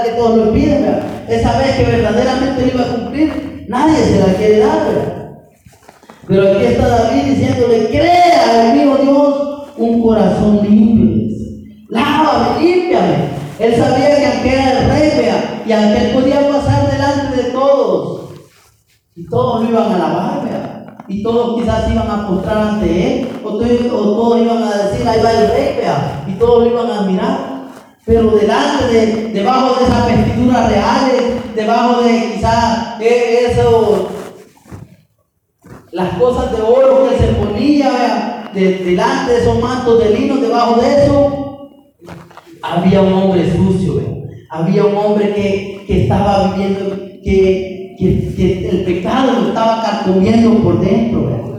que 0.03 0.11
todos 0.11 0.37
lo 0.37 0.53
piden, 0.53 0.85
esa 1.27 1.57
vez 1.57 1.75
que 1.75 1.83
verdaderamente 1.83 2.71
iba 2.73 2.83
a 2.83 2.95
cumplir, 2.95 3.51
Nadie 3.71 4.03
se 4.03 4.19
la 4.19 4.33
quiere 4.33 4.59
dar. 4.59 5.37
Pero 6.27 6.51
aquí 6.51 6.65
está 6.65 6.87
David 6.89 7.23
diciéndole, 7.23 7.87
crea 7.87 8.73
mí, 8.73 8.83
oh 8.83 8.97
Dios, 8.97 9.77
un 9.77 10.01
corazón 10.01 10.59
limpio. 10.61 11.37
Lávame, 11.87 12.61
límpiame. 12.61 13.15
Él 13.59 13.75
sabía 13.75 14.17
que 14.17 14.25
aunque 14.25 14.53
era 14.53 14.81
el 14.81 14.89
rey, 14.89 15.31
y 15.65 15.71
aunque 15.71 16.05
él 16.05 16.13
podía 16.13 16.49
pasar 16.49 16.91
delante 16.91 17.43
de 17.43 17.49
todos, 17.51 18.31
y 19.15 19.25
todos 19.29 19.63
lo 19.63 19.69
iban 19.69 19.91
a 19.93 20.41
vea, 20.43 20.97
y 21.07 21.23
todos 21.23 21.61
quizás 21.61 21.89
iban 21.91 22.09
a 22.11 22.27
postrar 22.27 22.57
ante 22.57 23.19
él, 23.21 23.29
o 23.41 23.57
todos 23.57 24.41
iban 24.41 24.63
a 24.63 24.77
decir, 24.83 25.07
ahí 25.07 25.21
va 25.23 25.31
el 25.31 25.47
rey, 25.47 25.79
y 26.27 26.33
todos 26.33 26.63
lo 26.65 26.69
iban 26.71 26.91
a 26.91 26.99
admirar. 26.99 27.50
Pero 28.05 28.31
delante 28.31 28.87
de, 28.87 29.27
debajo 29.31 29.79
de 29.79 29.85
esas 29.85 30.05
vestiduras 30.07 30.69
reales, 30.69 31.55
debajo 31.55 32.01
de 32.01 32.33
quizás 32.33 32.99
eso, 32.99 34.09
las 35.91 36.17
cosas 36.17 36.51
de 36.51 36.61
oro 36.61 37.09
que 37.09 37.17
se 37.17 37.33
ponía, 37.33 38.49
delante 38.53 39.33
de 39.33 39.39
esos 39.39 39.61
mantos 39.61 40.03
de 40.03 40.09
lino, 40.17 40.37
debajo 40.37 40.81
de 40.81 41.03
eso, 41.03 41.69
había 42.63 43.01
un 43.01 43.13
hombre 43.13 43.51
sucio, 43.51 44.01
había 44.49 44.85
un 44.85 44.95
hombre 44.97 45.33
que, 45.33 45.83
que 45.85 46.03
estaba 46.03 46.51
viviendo, 46.51 46.95
que, 47.23 47.95
que, 47.97 48.69
el 48.69 48.83
pecado 48.83 49.41
lo 49.41 49.47
estaba 49.49 49.81
carcomiendo 49.81 50.63
por 50.63 50.81
dentro. 50.81 51.50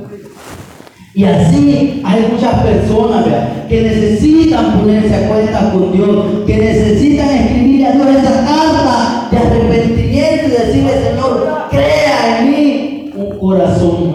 Y 1.14 1.24
así 1.24 2.02
hay 2.04 2.26
muchas 2.32 2.62
personas 2.62 3.26
que 3.68 3.82
necesitan 3.82 4.78
ponerse 4.78 5.14
a 5.14 5.28
cuenta 5.28 5.72
con 5.72 5.92
Dios, 5.92 6.26
que 6.46 6.56
necesitan 6.56 7.28
escribirle 7.28 7.86
a 7.86 7.92
Dios 7.92 8.06
esa 8.16 8.44
carta 8.46 9.28
de 9.30 9.36
arrepentimiento 9.36 10.46
y 10.46 10.50
decirle, 10.50 10.92
Señor, 11.04 11.68
crea 11.70 12.38
en 12.38 12.50
mí 12.50 13.10
un 13.14 13.38
corazón. 13.38 14.14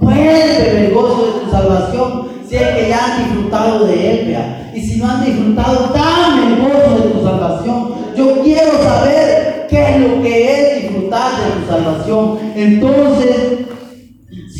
Vuelve 0.00 0.86
el 0.86 0.92
gozo 0.92 1.26
de 1.26 1.44
tu 1.44 1.50
salvación 1.50 2.28
si 2.48 2.56
es 2.56 2.62
que 2.62 2.88
ya 2.88 3.04
han 3.04 3.24
disfrutado 3.24 3.86
de 3.86 4.10
él. 4.10 4.36
Y 4.74 4.80
si 4.80 4.98
no 4.98 5.08
han 5.08 5.24
disfrutado, 5.24 5.92
dame 5.94 6.48
el 6.48 6.62
gozo 6.62 6.98
de 7.00 7.10
tu 7.10 7.24
salvación. 7.24 7.92
Yo 8.16 8.42
quiero 8.42 8.72
saber 8.82 9.66
qué 9.70 9.88
es 9.88 10.00
lo 10.00 10.20
que 10.20 10.52
es 10.52 10.82
disfrutar 10.82 11.30
de 11.30 11.60
tu 11.60 11.72
salvación. 11.72 12.38
Entonces, 12.56 13.69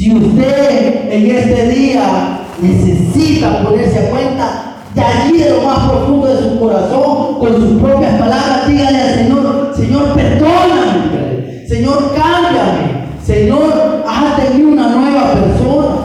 si 0.01 0.15
usted 0.15 1.13
en 1.13 1.37
este 1.37 1.69
día 1.69 2.41
necesita 2.63 3.63
ponerse 3.63 3.99
a 3.99 4.11
cuenta, 4.11 4.77
de 4.95 5.03
allí 5.03 5.37
de 5.37 5.51
lo 5.51 5.61
más 5.61 5.91
profundo 5.91 6.27
de 6.27 6.43
su 6.43 6.59
corazón, 6.59 7.39
con 7.39 7.55
sus 7.57 7.83
propias 7.83 8.19
palabras, 8.19 8.67
dígale 8.67 8.99
al 8.99 9.15
Señor, 9.15 9.73
Señor, 9.77 10.15
perdóname, 10.15 11.67
Señor, 11.69 12.15
cámbiame, 12.17 13.09
Señor, 13.23 14.03
haz 14.09 14.43
de 14.43 14.59
mí 14.59 14.65
una 14.73 14.89
nueva 14.89 15.35
persona. 15.35 15.97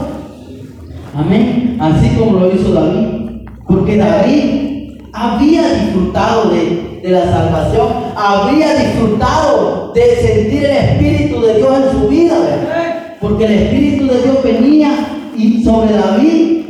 Amén. 1.17 1.77
Así 1.79 2.17
como 2.19 2.39
lo 2.39 2.53
hizo 2.53 2.73
David. 2.73 3.45
Porque 3.65 3.95
David 3.95 4.99
había 5.13 5.73
disfrutado 5.73 6.49
de, 6.49 6.99
de 7.01 7.11
la 7.11 7.31
salvación, 7.31 7.87
había 8.17 8.75
disfrutado 8.75 9.93
de 9.95 10.15
sentir 10.17 10.65
el 10.65 10.71
Espíritu 10.75 11.39
de 11.39 11.53
Dios 11.55 11.77
en 11.77 11.91
su 11.97 12.07
vida. 12.09 12.37
¿verdad? 12.39 12.94
Porque 13.27 13.45
el 13.45 13.53
Espíritu 13.53 14.05
de 14.05 14.21
Dios 14.21 14.43
venía 14.43 14.91
y 15.35 15.63
sobre 15.63 15.93
David, 15.93 16.61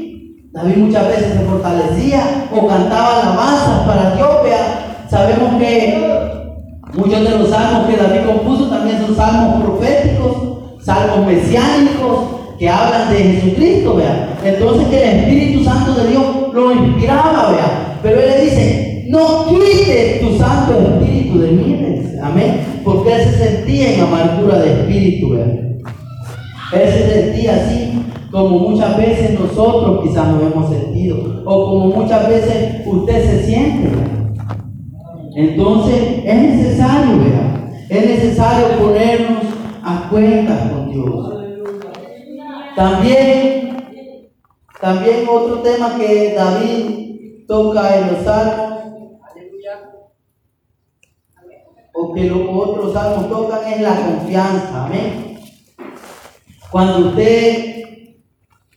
David 0.53 0.77
muchas 0.77 1.07
veces 1.09 1.33
se 1.33 1.39
fortalecía 1.39 2.47
o 2.49 2.65
cantaba 2.65 3.23
alabanzas 3.23 3.85
para 3.85 4.15
Dios. 4.15 4.29
Sabemos 5.09 5.59
que 5.59 5.97
muchos 6.93 7.29
de 7.29 7.37
los 7.37 7.49
salmos 7.49 7.87
que 7.89 7.97
David 7.97 8.25
compuso 8.25 8.69
también 8.69 9.05
son 9.05 9.17
salmos 9.17 9.65
proféticos, 9.65 10.77
salmos 10.81 11.27
mesiánicos 11.27 12.19
que 12.57 12.69
hablan 12.69 13.11
de 13.11 13.17
Jesucristo, 13.17 13.97
vea. 13.97 14.39
Entonces 14.45 14.87
que 14.87 15.03
el 15.03 15.19
Espíritu 15.19 15.63
Santo 15.65 15.93
de 15.93 16.09
Dios 16.09 16.25
lo 16.53 16.71
inspiraba, 16.71 17.51
vea. 17.51 17.99
Pero 18.01 18.21
él 18.21 18.29
le 18.29 18.45
dice, 18.45 19.05
no 19.09 19.45
quites 19.47 20.21
tu 20.21 20.37
Santo 20.37 20.71
Espíritu 21.01 21.37
de 21.37 21.51
mí, 21.51 22.01
amén. 22.23 22.61
Porque 22.85 23.13
él 23.13 23.23
se 23.25 23.37
sentía 23.37 23.95
en 23.95 24.01
amargura 24.03 24.59
de 24.59 24.71
espíritu, 24.71 25.64
vea. 26.71 26.83
Él 26.83 26.93
se 26.93 27.09
sentía 27.09 27.55
así 27.55 28.05
como 28.31 28.59
muchas 28.59 28.97
veces 28.97 29.39
nosotros 29.39 30.01
quizás 30.03 30.27
nos 30.27 30.41
hemos 30.41 30.69
sentido 30.69 31.41
o 31.45 31.65
como 31.65 31.85
muchas 32.01 32.27
veces 32.27 32.85
usted 32.85 33.25
se 33.25 33.45
siente. 33.45 33.89
Entonces 35.35 36.23
es 36.25 36.35
necesario, 36.35 37.17
¿verdad? 37.17 37.69
Es 37.89 38.05
necesario 38.05 38.77
ponernos 38.79 39.43
a 39.83 40.09
cuentas 40.09 40.71
con 40.71 40.91
Dios. 40.91 41.35
También, 42.75 43.77
también 44.81 45.27
otro 45.29 45.59
tema 45.59 45.95
que 45.97 46.33
David 46.35 47.45
toca 47.47 47.97
en 47.97 48.13
los 48.13 48.23
salmos, 48.23 48.75
o 51.93 52.13
que 52.13 52.23
los 52.25 52.41
otros 52.49 52.93
salmos 52.93 53.29
tocan 53.29 53.71
es 53.71 53.81
la 53.81 53.95
confianza. 53.95 54.85
Amén. 54.85 55.34
Cuando 56.75 57.07
usted 57.07 57.85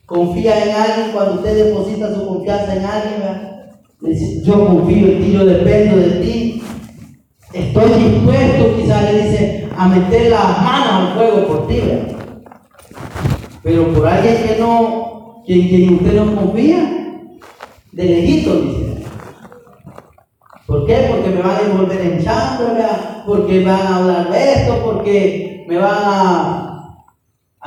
confía 0.05 0.63
en 0.63 0.73
alguien, 0.73 1.11
cuando 1.11 1.33
usted 1.33 1.65
deposita 1.65 2.15
su 2.15 2.25
confianza 2.25 2.77
en 2.77 2.85
alguien, 2.85 4.41
yo 4.41 4.67
confío 4.67 5.07
en 5.07 5.21
ti, 5.21 5.31
yo 5.33 5.45
dependo 5.45 5.97
de 5.97 6.09
ti. 6.21 6.63
Estoy 7.51 7.89
dispuesto, 8.01 8.77
quizás 8.77 9.03
le 9.03 9.21
dice, 9.21 9.69
a 9.75 9.89
meter 9.89 10.31
las 10.31 10.63
manos 10.63 10.93
al 10.93 11.13
fuego 11.13 11.47
por 11.47 11.67
ti. 11.67 11.81
Pero 13.63 13.93
por 13.93 14.07
alguien 14.07 14.47
que 14.47 14.55
no, 14.57 15.43
quien, 15.45 15.67
quien 15.67 15.93
usted 15.95 16.13
no 16.13 16.35
confía, 16.37 17.17
de 17.91 18.03
lejito 18.05 18.61
dice. 18.61 19.03
¿Por 20.65 20.85
qué? 20.85 21.05
Porque 21.11 21.31
me 21.31 21.41
van 21.41 21.57
a 21.57 21.69
envolver 21.69 21.99
en 21.99 22.23
chancla, 22.23 23.23
porque 23.27 23.61
van 23.65 23.81
a 23.81 23.97
hablar 23.97 24.31
de 24.31 24.53
esto, 24.53 24.85
porque 24.85 25.65
me 25.67 25.77
van 25.77 25.97
a 26.01 26.68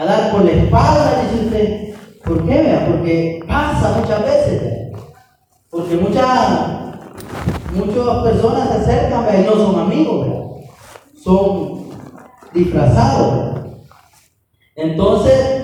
a 0.03 0.05
dar 0.05 0.33
por 0.33 0.45
la 0.45 0.53
espalda, 0.53 1.23
dice 1.31 1.45
usted. 1.45 1.95
¿Por 2.25 2.47
qué? 2.47 2.55
Vea? 2.55 2.87
Porque 2.87 3.41
pasa 3.47 3.99
muchas 4.01 4.23
veces. 4.23 4.93
Porque 5.71 5.97
muchas, 5.97 6.61
muchas 7.75 8.23
personas 8.25 8.69
se 8.69 8.75
acercan 8.75 9.41
y 9.41 9.47
no 9.47 9.53
son 9.53 9.81
amigos, 9.81 10.29
son 11.23 11.85
disfrazados. 12.53 13.61
Entonces, 14.77 15.62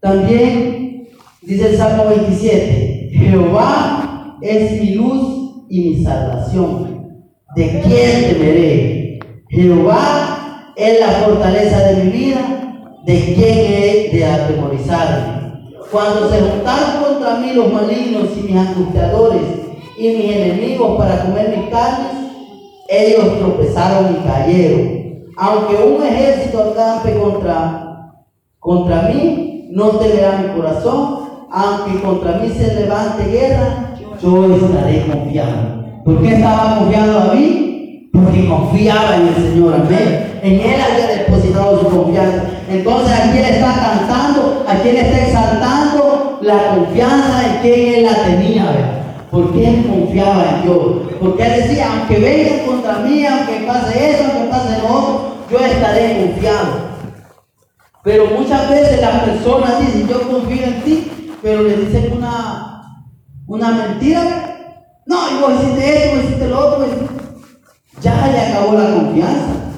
también 0.00 1.08
dice 1.42 1.70
el 1.70 1.76
Salmo 1.76 2.06
27, 2.06 3.10
Jehová 3.12 4.36
es 4.42 4.80
mi 4.80 4.94
luz 4.94 5.66
y 5.68 5.90
mi 5.90 6.04
salvación. 6.04 7.26
¿De 7.56 7.80
quién 7.80 8.32
temeré? 8.32 9.18
Jehová 9.48 10.39
es 10.80 10.98
la 10.98 11.08
fortaleza 11.08 11.78
de 11.88 12.04
mi 12.04 12.10
vida, 12.10 12.40
¿de 13.04 13.34
quién 13.34 13.58
he 13.58 14.10
de 14.12 14.24
atemorizarme? 14.24 15.40
Cuando 15.92 16.30
se 16.30 16.40
juntaron 16.40 17.04
contra 17.04 17.36
mí 17.36 17.52
los 17.52 17.70
malignos 17.70 18.28
y 18.36 18.42
mis 18.42 18.56
angustiadores 18.56 19.42
y 19.98 20.08
mis 20.08 20.36
enemigos 20.36 20.96
para 20.96 21.22
comer 21.22 21.54
mis 21.54 21.68
carnes, 21.68 22.12
ellos 22.88 23.38
tropezaron 23.38 24.16
y 24.16 24.26
cayeron. 24.26 25.00
Aunque 25.36 25.76
un 25.76 26.02
ejército 26.02 26.72
acampe 26.72 27.18
contra, 27.18 28.12
contra 28.58 29.02
mí, 29.02 29.68
no 29.72 29.90
temerá 29.90 30.38
mi 30.38 30.60
corazón. 30.60 31.20
Aunque 31.50 32.00
contra 32.00 32.38
mí 32.38 32.48
se 32.48 32.74
levante 32.74 33.24
guerra, 33.24 33.96
yo 34.22 34.54
estaré 34.54 35.06
confiado. 35.06 35.84
¿Por 36.04 36.22
qué 36.22 36.34
estaba 36.36 36.78
confiado 36.78 37.18
a 37.18 37.34
mí? 37.34 38.10
Porque 38.12 38.48
confiaba 38.48 39.16
en 39.16 39.28
el 39.28 39.34
Señor, 39.34 39.74
amén. 39.74 40.29
En 40.42 40.60
Él 40.60 40.80
había 40.80 41.06
depositado 41.18 41.80
su 41.80 41.88
confianza. 41.88 42.44
Entonces 42.68 43.18
aquí 43.18 43.38
Él 43.38 43.44
está 43.44 43.74
cantando, 43.74 44.64
aquí 44.66 44.88
Él 44.88 44.96
está 44.96 45.26
exaltando 45.26 46.38
la 46.40 46.74
confianza 46.74 47.46
en 47.46 47.60
quien 47.60 47.94
Él 47.94 48.04
la 48.04 48.14
tenía, 48.24 49.26
Porque 49.30 49.68
Él 49.68 49.86
confiaba 49.86 50.56
en 50.56 50.62
Dios. 50.62 50.82
Porque 51.20 51.42
Él 51.42 51.62
decía, 51.62 51.88
aunque 51.92 52.18
vengan 52.18 52.66
contra 52.66 52.98
mí, 53.00 53.26
aunque 53.26 53.66
pase 53.66 54.10
eso, 54.10 54.24
aunque 54.24 54.50
pase 54.50 54.78
lo 54.82 54.88
otro, 54.88 55.36
yo 55.50 55.58
estaré 55.58 56.26
confiado. 56.26 56.90
Pero 58.02 58.26
muchas 58.26 58.70
veces 58.70 59.00
las 59.00 59.22
personas 59.24 59.80
dicen, 59.80 60.08
yo 60.08 60.22
confío 60.30 60.64
en 60.64 60.82
ti, 60.82 61.32
pero 61.42 61.62
le 61.62 61.76
dicen 61.76 62.12
una, 62.16 62.82
una 63.46 63.70
mentira. 63.72 64.22
No, 65.04 65.16
vos 65.40 65.52
hiciste 65.60 65.96
esto, 65.96 66.16
vos 66.16 66.24
hiciste 66.24 66.48
lo 66.48 66.58
otro, 66.58 66.86
ya 68.00 68.28
le 68.28 68.40
acabó 68.40 68.72
la 68.72 68.94
confianza. 68.94 69.69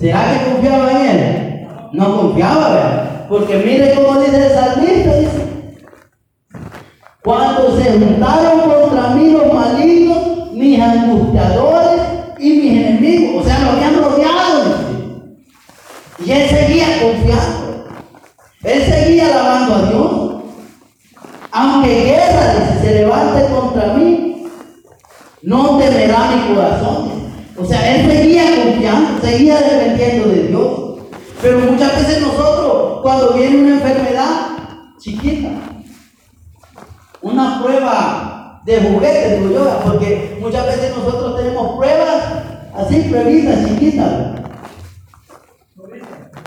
¿Será 0.00 0.32
que 0.32 0.50
confiaba 0.50 0.90
en 0.92 1.06
él? 1.06 1.68
No 1.92 2.16
confiaba, 2.16 2.70
¿verdad? 2.70 3.26
Porque 3.28 3.56
mire 3.58 3.94
cómo 3.94 4.18
dice 4.18 4.46
el 4.46 4.54
salmista, 4.54 5.14
dice. 5.16 5.76
Cuando 7.22 7.76
se 7.76 7.98
juntaron 7.98 8.60
contra 8.60 9.10
mí 9.10 9.30
los 9.30 9.52
malignos, 9.52 10.52
mis 10.54 10.80
angustiadores 10.80 12.00
y 12.38 12.50
mis 12.50 12.86
enemigos, 12.86 13.44
o 13.44 13.46
sea, 13.46 13.58
lo 13.60 13.70
habían 13.72 13.98
rodeado. 13.98 14.74
Y 16.24 16.32
él 16.32 16.48
seguía 16.48 16.86
confiando. 17.02 17.84
Él 18.62 18.82
seguía 18.82 19.26
alabando 19.26 19.74
a 19.74 19.82
Dios. 19.82 20.42
Aunque 21.52 22.04
guerra 22.04 22.54
dice, 22.54 22.86
se 22.86 22.94
levante 23.00 23.54
contra 23.54 23.92
mí, 23.92 24.46
no 25.42 25.76
temerá 25.76 26.30
mi 26.30 26.54
corazón. 26.54 27.09
O 27.60 27.64
sea, 27.66 27.94
él 27.94 28.10
seguía 28.10 28.64
confiando, 28.64 29.20
seguía 29.20 29.60
dependiendo 29.60 30.28
de 30.28 30.48
Dios. 30.48 30.80
Pero 31.42 31.58
muchas 31.58 31.96
veces 31.96 32.22
nosotros, 32.22 33.00
cuando 33.02 33.34
viene 33.34 33.58
una 33.58 33.74
enfermedad, 33.74 34.50
chiquita. 34.98 35.50
Una 37.22 37.62
prueba 37.62 38.62
de 38.64 38.80
juguete, 38.80 39.40
digo 39.40 39.52
yo, 39.52 39.80
porque 39.84 40.38
muchas 40.40 40.66
veces 40.66 40.96
nosotros 40.96 41.36
tenemos 41.36 41.76
pruebas 41.76 42.22
así, 42.74 43.00
pruebitas 43.10 43.66
chiquitas. 43.66 44.40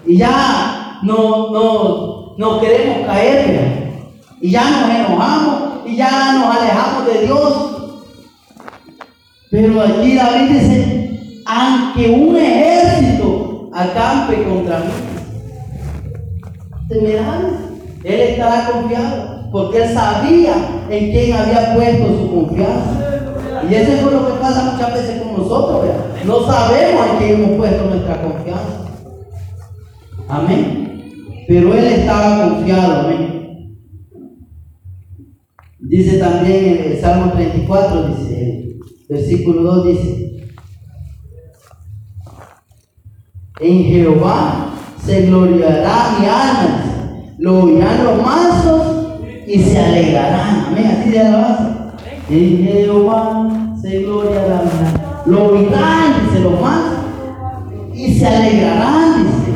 Y 0.05 0.17
ya 0.17 0.99
no, 1.03 1.51
no, 1.51 2.35
no 2.37 2.59
queremos 2.59 3.05
caer, 3.05 3.93
y 4.41 4.51
ya 4.51 4.69
nos 4.69 4.89
enojamos, 4.89 5.87
y 5.87 5.95
ya 5.95 6.33
nos 6.33 6.55
alejamos 6.55 7.05
de 7.05 7.25
Dios. 7.25 7.69
Pero 9.49 9.81
aquí 9.81 10.15
David 10.15 10.49
dice, 10.49 11.02
aunque 11.45 12.09
un 12.09 12.35
ejército 12.35 13.69
acampe 13.73 14.43
contra 14.43 14.79
mí, 14.79 14.91
temerán. 16.87 17.73
Él 18.03 18.19
estará 18.19 18.69
confiado, 18.69 19.49
porque 19.51 19.83
él 19.83 19.93
sabía 19.93 20.55
en 20.89 21.11
quién 21.11 21.37
había 21.37 21.73
puesto 21.73 22.07
su 22.07 22.31
confianza. 22.35 23.13
Y 23.69 23.75
eso 23.75 23.93
es 23.93 24.03
lo 24.03 24.27
que 24.27 24.41
pasa 24.41 24.73
muchas 24.73 24.93
veces 24.93 25.21
con 25.21 25.37
nosotros, 25.37 25.85
No 26.25 26.45
sabemos 26.45 27.07
en 27.07 27.17
quién 27.17 27.43
hemos 27.43 27.57
puesto 27.57 27.85
nuestra 27.85 28.21
confianza. 28.21 28.83
Amén. 30.27 30.83
Pero 31.47 31.73
él 31.73 31.85
estaba 31.85 32.49
confiado, 32.49 33.01
amén. 33.01 33.77
Dice 35.79 36.17
también 36.17 36.81
el 36.85 36.99
Salmo 36.99 37.31
34, 37.33 38.07
dice, 38.07 38.77
versículo 39.07 39.61
2 39.61 39.85
dice, 39.85 40.32
en 43.59 43.83
Jehová 43.83 44.69
se 45.03 45.27
gloriará 45.27 46.17
mi 46.19 46.25
alma 46.25 46.93
lo 47.43 47.65
oirán 47.65 48.05
los 48.05 48.25
mansos 48.25 48.81
y 49.45 49.59
se 49.59 49.77
alegrarán. 49.77 50.67
Amén, 50.67 50.97
así 50.97 51.09
de 51.09 51.19
alabanza. 51.19 51.95
En 52.29 52.63
Jehová 52.63 53.49
se 53.81 53.99
gloriará. 54.03 54.61
Lo 55.25 55.47
oirán, 55.47 56.13
dice 56.23 56.39
los 56.39 56.61
mansos, 56.61 56.99
y 57.93 58.13
se 58.17 58.27
alegrarán, 58.27 59.25
dice. 59.25 59.51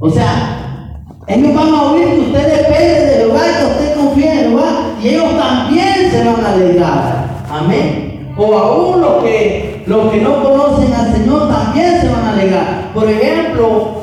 O 0.00 0.10
sea, 0.10 1.00
ellos 1.28 1.54
van 1.54 1.68
a 1.68 1.82
oír 1.92 2.08
que 2.08 2.20
usted 2.22 2.56
depende 2.56 3.06
de 3.06 3.16
Jehová, 3.18 3.40
que 3.58 3.66
usted 3.66 3.94
confía 3.94 4.32
en 4.32 4.50
Jehová, 4.50 4.70
y 5.00 5.08
ellos 5.08 5.38
también 5.38 6.10
se 6.10 6.24
van 6.24 6.44
a 6.44 6.52
alegrar. 6.54 7.44
Amén. 7.50 8.34
O 8.36 8.58
aún 8.58 9.00
los 9.00 9.22
que, 9.22 9.67
los 9.88 10.12
que 10.12 10.20
no 10.20 10.42
conocen 10.42 10.92
al 10.92 11.12
Señor 11.12 11.48
también 11.48 12.00
se 12.00 12.08
van 12.08 12.24
a 12.24 12.32
alegrar. 12.32 12.92
Por 12.94 13.10
ejemplo, 13.10 14.02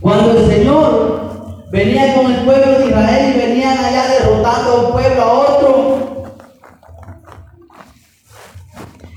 cuando 0.00 0.38
el 0.38 0.46
Señor 0.46 1.26
Venían 1.70 2.14
con 2.14 2.32
el 2.32 2.44
pueblo 2.44 2.78
de 2.78 2.86
Israel 2.86 3.34
y 3.34 3.38
venían 3.38 3.76
allá 3.76 4.06
derrotando 4.08 4.70
a 4.70 4.80
un 4.86 4.92
pueblo 4.92 5.22
a 5.22 5.32
otro. 5.32 6.32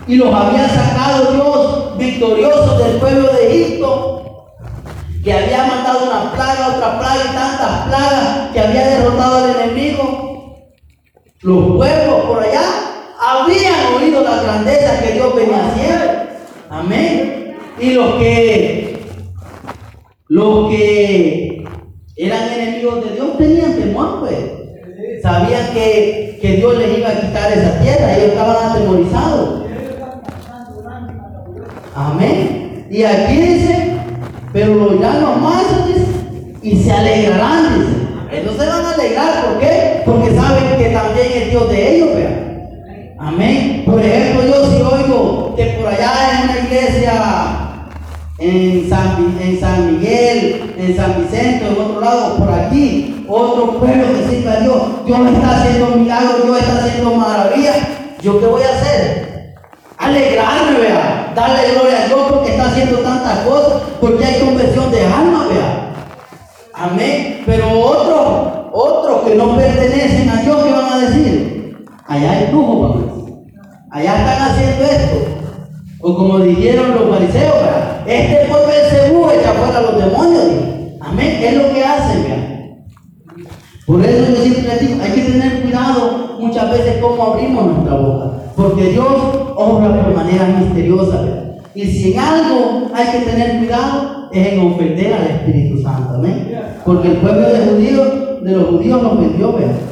Y 0.07 0.15
los 0.15 0.33
había 0.33 0.67
sacado 0.67 1.31
Dios 1.31 1.97
victoriosos 1.99 2.79
del 2.79 2.97
pueblo 2.97 3.31
de 3.33 3.47
Egipto. 3.47 4.47
Que 5.23 5.33
había 5.33 5.67
mandado 5.67 6.05
una 6.05 6.31
plaga, 6.33 6.75
otra 6.75 6.99
plaga 6.99 7.23
y 7.23 7.35
tantas 7.35 7.87
plagas 7.87 8.51
que 8.51 8.59
había 8.59 8.87
derrotado 8.87 9.37
al 9.37 9.49
enemigo. 9.51 10.55
Los 11.41 11.77
pueblos 11.77 12.21
por 12.25 12.43
allá 12.43 12.88
habían 13.29 13.93
oído 13.95 14.23
la 14.23 14.41
grandeza 14.41 15.01
que 15.01 15.13
Dios 15.13 15.35
venía 15.35 15.67
haciendo. 15.67 16.05
Amén. 16.69 17.55
Y 17.79 17.91
los 17.91 18.15
que, 18.15 18.99
los 20.27 20.69
que 20.69 21.63
eran 22.17 22.53
enemigos 22.53 23.05
de 23.05 23.11
Dios, 23.11 23.37
tenían 23.37 23.73
temor, 23.75 24.19
pues. 24.21 24.35
Sabían 25.21 25.73
que, 25.73 26.39
que 26.41 26.57
Dios 26.57 26.77
les 26.77 26.97
iba 26.97 27.09
a 27.09 27.21
quitar 27.21 27.51
esa 27.51 27.79
tierra, 27.79 28.15
ellos 28.15 28.29
estaban 28.29 28.71
atemorizados. 28.71 29.65
Amén. 31.95 32.87
Y 32.89 33.03
aquí 33.03 33.35
dice, 33.35 33.97
pero 34.53 34.75
lo 34.75 34.91
oirán 34.91 35.21
los 35.21 35.29
y 36.61 36.83
se 36.83 36.91
alegrarán, 36.91 37.79
dice. 37.79 38.41
Ellos 38.41 38.55
se 38.57 38.65
van 38.65 38.85
a 38.85 38.91
alegrar, 38.91 39.45
¿por 39.45 39.59
qué? 39.59 40.01
Porque 40.05 40.35
saben 40.35 40.77
que 40.77 40.89
también 40.89 41.27
es 41.33 41.49
Dios 41.49 41.69
de 41.69 41.95
ellos, 41.95 42.15
vean. 42.15 42.48
Amén. 43.19 43.83
Por 43.85 43.99
ejemplo, 43.99 44.45
yo 44.45 44.65
si 44.65 44.81
oigo 44.81 45.53
que 45.55 45.65
por 45.77 45.87
allá 45.87 46.13
en 46.31 46.49
una 46.49 46.59
iglesia 46.59 47.69
en 48.37 48.89
San, 48.89 49.37
en 49.41 49.59
San 49.59 49.93
Miguel, 49.93 50.73
en 50.77 50.95
San 50.95 51.21
Vicente, 51.21 51.67
en 51.67 51.73
otro 51.73 51.99
lado, 51.99 52.37
por 52.37 52.49
aquí, 52.49 53.25
otro 53.27 53.77
pueblo 53.77 54.05
que 54.13 54.35
sirva 54.35 54.53
a 54.53 54.59
Dios. 54.61 54.81
Dios 55.05 55.19
está 55.33 55.59
haciendo 55.59 55.87
milagros, 55.97 56.43
Dios 56.43 56.59
está 56.59 56.85
haciendo 56.85 57.15
maravillas. 57.15 57.77
¿Yo 58.21 58.39
qué 58.39 58.45
voy 58.45 58.61
a 58.63 58.69
hacer? 58.69 59.55
Alegrarme, 59.97 60.79
vea. 60.79 61.33
Darle 61.35 61.73
gloria 61.73 62.03
a 62.03 62.07
Dios 62.07 62.21
porque 62.29 62.51
está 62.51 62.67
haciendo 62.67 62.99
tantas 62.99 63.39
cosas, 63.39 63.81
porque 63.99 64.23
hay 64.23 64.39
conversión 64.39 64.91
de 64.91 65.05
alma, 65.05 65.47
vea. 65.51 65.93
Amén. 66.73 67.43
Pero 67.45 67.69
otros, 67.81 68.69
otros 68.71 69.21
que 69.23 69.35
no 69.35 69.57
pertenecen 69.57 70.29
a 70.29 70.41
Dios, 70.41 70.63
¿qué 70.63 70.71
van 70.71 70.93
a 70.93 70.99
decir? 70.99 71.85
Allá 72.07 72.31
hay 72.31 72.51
lujo, 72.51 73.08
Allá 73.91 74.19
están 74.19 74.51
haciendo 74.51 74.83
esto. 74.83 75.17
O 76.01 76.15
como 76.15 76.39
dijeron 76.39 76.91
los 76.91 77.09
fariseos, 77.09 77.55
este 78.05 78.45
fue 78.45 78.59
Belcebú 78.67 79.29
echa 79.31 79.53
fuera 79.53 79.79
a 79.79 79.81
los 79.81 79.97
demonios. 79.97 80.45
Amén. 81.01 81.39
Es 81.43 81.53
lo 81.55 81.73
que 81.73 81.83
hacen, 81.83 82.23
vean. 82.23 82.85
Por 83.87 84.05
eso 84.05 84.31
yo 84.31 84.41
siempre 84.43 84.63
les 84.63 84.79
digo, 84.81 85.01
hay 85.01 85.11
que 85.11 85.31
tener 85.31 85.61
cuidado 85.63 86.37
muchas 86.39 86.71
veces 86.71 87.01
cómo 87.01 87.33
abrimos 87.33 87.65
nuestra 87.65 87.95
boca. 87.95 88.31
Porque 88.55 88.91
Dios 88.91 89.07
obra 89.55 89.89
de 89.89 90.15
manera 90.15 90.45
misteriosa. 90.59 91.25
Y 91.73 91.85
si 91.85 92.13
en 92.13 92.19
algo 92.19 92.91
hay 92.93 93.07
que 93.07 93.25
tener 93.25 93.57
cuidado, 93.57 94.29
es 94.31 94.53
en 94.53 94.59
ofender 94.59 95.13
al 95.13 95.27
Espíritu 95.27 95.81
Santo. 95.81 96.15
Amén. 96.15 96.59
Porque 96.85 97.07
el 97.07 97.17
pueblo 97.17 97.49
de 97.49 97.59
judíos, 97.65 98.43
de 98.43 98.51
los 98.51 98.67
judíos 98.67 99.01
lo 99.01 99.13
ofendió, 99.13 99.53
vean. 99.53 99.88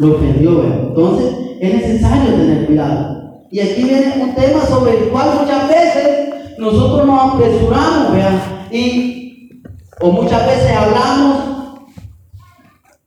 Lo 0.00 0.16
ofendió. 0.16 0.64
Entonces, 0.64 1.34
es 1.60 1.74
necesario 1.74 2.34
tener 2.34 2.66
cuidado. 2.66 3.44
Y 3.50 3.60
aquí 3.60 3.84
viene 3.84 4.14
un 4.22 4.34
tema 4.34 4.64
sobre 4.64 4.96
el 4.96 5.04
cual 5.10 5.40
muchas 5.40 5.68
veces 5.68 6.30
nosotros 6.58 7.06
nos 7.06 7.34
apresuramos, 7.34 8.12
vean, 8.12 8.40
y 8.70 9.62
o 10.00 10.10
muchas 10.10 10.46
veces 10.46 10.72
hablamos 10.74 11.38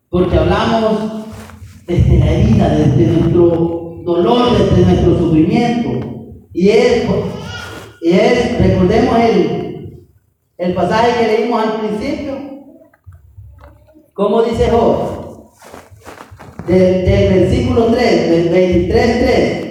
porque 0.09 0.37
hablamos 0.37 1.25
desde 1.87 2.19
la 2.19 2.31
herida, 2.31 2.69
desde 2.69 3.07
nuestro 3.07 3.95
dolor, 4.05 4.51
desde 4.51 4.85
nuestro 4.85 5.17
sufrimiento. 5.17 6.07
Y 6.53 6.69
es, 6.69 7.05
es 8.03 8.59
recordemos 8.59 9.19
el, 9.19 10.07
el 10.59 10.73
pasaje 10.75 11.19
que 11.19 11.27
leímos 11.27 11.63
al 11.63 11.79
principio. 11.79 12.33
¿Cómo 14.13 14.43
dice 14.43 14.69
Job? 14.69 15.22
Del, 16.67 17.05
del 17.05 17.33
versículo 17.33 17.87
3, 17.87 18.29
del 18.29 18.49
23, 18.49 19.19
3. 19.19 19.63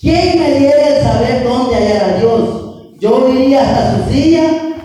¿Quién 0.00 0.38
me 0.38 0.58
diera 0.58 1.02
saber 1.02 1.42
dónde 1.42 1.74
hallar 1.74 2.20
Dios? 2.20 2.94
Yo 3.00 3.28
iría 3.32 3.62
hasta 3.62 4.04
su 4.04 4.12
silla, 4.12 4.44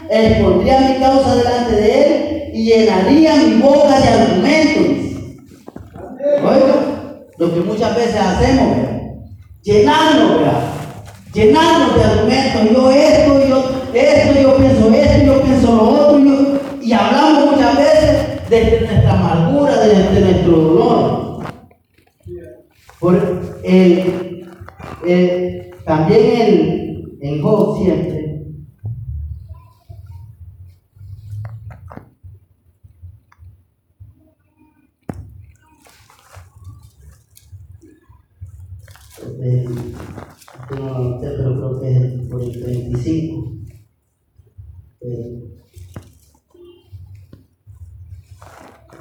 expondría 0.10 0.79
mi 0.79 0.95
causa 0.99 1.36
delante 1.36 1.75
de 1.75 2.06
él 2.06 2.51
y 2.53 2.65
llenaría 2.65 3.36
mi 3.36 3.62
boca 3.62 3.99
de 3.99 4.08
argumentos. 4.08 4.84
Lo 7.38 7.53
que 7.53 7.60
muchas 7.62 7.95
veces 7.95 8.15
hacemos, 8.15 8.77
llenarnos, 9.63 10.41
llenarnos 11.34 11.95
de 11.95 12.03
argumentos. 12.03 12.62
Yo 12.71 12.91
esto, 12.91 13.47
yo 13.49 13.63
esto, 13.93 14.41
yo 14.41 14.58
pienso 14.58 14.93
esto, 14.93 15.25
yo 15.25 15.41
pienso 15.41 15.75
lo 15.75 15.89
otro, 15.89 16.19
y 16.82 16.93
hablamos 16.93 17.56
muchas 17.56 17.77
veces 17.77 18.49
de 18.49 18.82
nuestra 18.82 19.12
amargura, 19.12 19.77
de 19.79 20.21
nuestro 20.21 20.51
dolor. 20.51 21.33
Por 23.04 23.18
el 23.66 24.48
eh, 25.06 25.72
también 25.84 26.42
el, 26.42 27.18
en 27.20 27.42
Job 27.42 27.78
siempre 27.78 28.46
eh, 39.42 39.66
no 40.70 41.20
sé, 41.20 41.28
pero 41.36 41.58
creo 41.58 41.82
que 41.82 41.92
es 41.92 42.28
por 42.30 42.42
el 42.42 42.63
35. 42.63 43.54
Eh, 45.02 45.44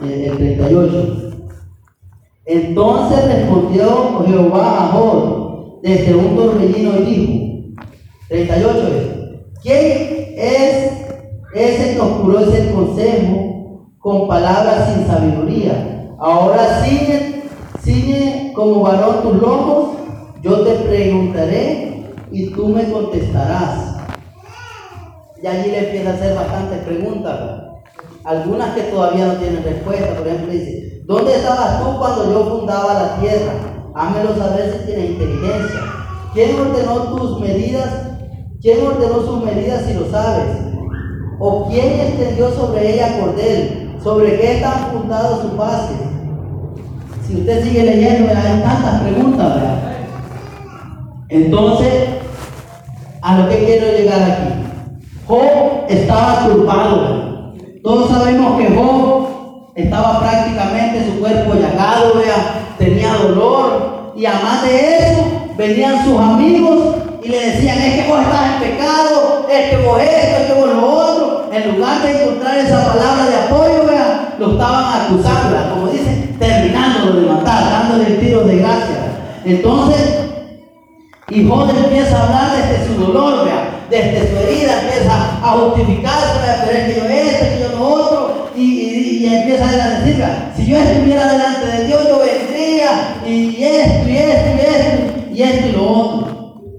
el 0.01 0.37
38. 0.37 1.42
Entonces 2.45 3.25
respondió 3.25 4.25
Jehová 4.27 4.85
a 4.85 4.89
Job 4.89 5.81
desde 5.83 6.15
un 6.15 6.37
torbellino 6.37 6.99
y 6.99 7.03
dijo, 7.05 7.85
38 8.29 8.89
es, 8.89 9.61
¿quién 9.63 10.35
es 10.37 10.93
ese 11.55 11.95
que 11.95 12.01
oscurece 12.01 12.69
el 12.69 12.75
consejo 12.75 13.53
con 13.99 14.27
palabras 14.27 14.93
sin 14.93 15.07
sabiduría. 15.07 16.15
Ahora 16.19 16.83
ciñe, 16.83 17.43
ciñe 17.81 18.53
como 18.55 18.83
varón 18.83 19.23
tus 19.23 19.41
lomos, 19.41 19.97
yo 20.43 20.61
te 20.63 20.75
preguntaré 20.75 22.05
y 22.31 22.51
tú 22.51 22.69
me 22.69 22.91
contestarás. 22.91 23.97
Y 25.43 25.47
allí 25.47 25.71
le 25.71 25.87
empieza 25.87 26.11
a 26.11 26.15
hacer 26.15 26.35
bastantes 26.35 26.79
preguntas, 26.85 27.63
algunas 28.25 28.75
que 28.75 28.83
todavía 28.83 29.27
no 29.27 29.35
tienen 29.35 29.65
respuesta. 29.65 30.17
Por 30.17 30.27
ejemplo, 30.27 30.53
dice, 30.53 30.92
¿dónde 31.05 31.37
estabas 31.37 31.83
tú 31.83 31.99
cuando 31.99 32.33
yo 32.33 32.45
fundaba 32.45 32.95
la 32.95 33.17
tierra? 33.21 33.53
Házmelo 33.95 34.37
saber 34.37 34.73
si 34.73 34.87
tienes 34.87 35.11
inteligencia. 35.11 35.81
¿Quién 36.33 36.59
ordenó 36.59 36.95
tus 37.15 37.41
medidas? 37.41 37.89
¿Quién 38.61 38.87
ordenó 38.87 39.21
sus 39.23 39.45
medidas 39.45 39.83
si 39.87 39.95
lo 39.95 40.11
sabes? 40.11 40.57
¿O 41.39 41.69
quién 41.69 42.01
extendió 42.01 42.51
sobre 42.53 42.95
ella 42.95 43.19
cordel? 43.21 43.99
¿Sobre 44.03 44.39
qué 44.39 44.57
están 44.57 44.93
fundados 44.93 45.43
sus 45.43 45.57
bases? 45.57 45.97
Si 47.27 47.37
usted 47.37 47.65
sigue 47.65 47.85
leyendo, 47.85 48.31
hay 48.31 48.63
tantas 48.63 49.03
preguntas, 49.03 49.55
¿verdad? 49.55 49.93
Entonces, 51.29 52.09
a 53.23 53.39
lo 53.39 53.49
que 53.49 53.65
quiero 53.65 53.87
llegar 53.97 54.23
aquí. 54.23 54.53
Job 55.27 55.87
estaba 55.89 56.47
turbado. 56.47 57.55
Todos 57.83 58.11
sabemos 58.11 58.59
que 58.59 58.75
Job 58.75 59.22
estaba 59.75 60.21
prácticamente 60.21 61.07
su 61.07 61.21
cuerpo 61.21 61.55
llagado, 61.55 62.15
vea, 62.15 62.75
tenía 62.79 63.15
dolor. 63.15 64.13
Y 64.15 64.27
además 64.27 64.63
de 64.63 64.99
eso, 64.99 65.25
venían 65.57 66.05
sus 66.05 66.19
amigos 66.19 66.97
y 67.23 67.29
le 67.29 67.51
decían, 67.51 67.79
es 67.79 68.03
que 68.03 68.11
vos 68.11 68.21
estás 68.21 68.55
en 68.55 68.71
pecado, 68.71 69.47
es 69.51 69.71
que 69.71 69.77
vos 69.79 70.01
esto, 70.01 70.37
es 70.37 70.47
que 70.47 70.61
vos 70.61 70.69
lo 70.69 70.87
otro. 70.87 71.51
En 71.53 71.77
lugar 71.77 72.03
de 72.03 72.23
encontrar 72.23 72.59
esa 72.59 72.93
palabra 72.93 73.27
de 73.27 73.37
apoyo, 73.37 73.87
vea, 73.87 74.35
lo 74.39 74.53
estaban 74.53 75.03
acusando, 75.03 75.75
como 75.75 75.89
dicen, 75.89 76.37
terminándolo 76.39 77.21
de 77.21 77.27
matar, 77.27 77.71
dándole 77.71 78.07
el 78.07 78.21
tiro 78.21 78.45
de 78.45 78.57
gracia. 78.57 78.97
Entonces, 79.45 80.19
y 81.31 81.49
Job 81.49 81.71
empieza 81.71 82.19
a 82.19 82.23
hablar 82.25 82.51
desde 82.57 82.87
su 82.87 83.01
dolor, 83.01 83.45
vea, 83.45 83.87
desde 83.89 84.31
su 84.31 84.37
herida, 84.37 84.83
empieza 84.83 85.39
a 85.43 85.51
justificarse, 85.53 86.41
vea, 86.43 86.65
pero 86.67 86.79
es 86.79 86.85
que 86.87 87.01
yo 87.01 87.07
esto, 87.07 87.45
que 87.45 87.61
yo 87.61 87.72
y, 88.57 89.27
empieza 89.27 89.69
a 89.69 90.01
decir, 90.01 90.25
si 90.57 90.67
yo 90.67 90.77
estuviera 90.77 91.33
delante 91.33 91.67
de 91.67 91.87
Dios, 91.87 92.09
yo 92.09 92.19
vendría, 92.19 93.17
y 93.27 93.63
esto, 93.63 94.09
y 94.09 94.17
esto, 94.17 94.51
y 94.57 94.61
esto, 94.61 95.31
y 95.33 95.43
esto 95.43 95.69
y 95.69 95.73
lo 95.73 95.91
otro. 95.91 96.79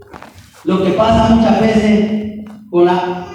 Lo 0.63 0.83
que 0.83 0.91
pasa 0.91 1.35
muchas 1.35 1.59
veces 1.59 2.45
con 2.69 2.85
la, 2.85 3.25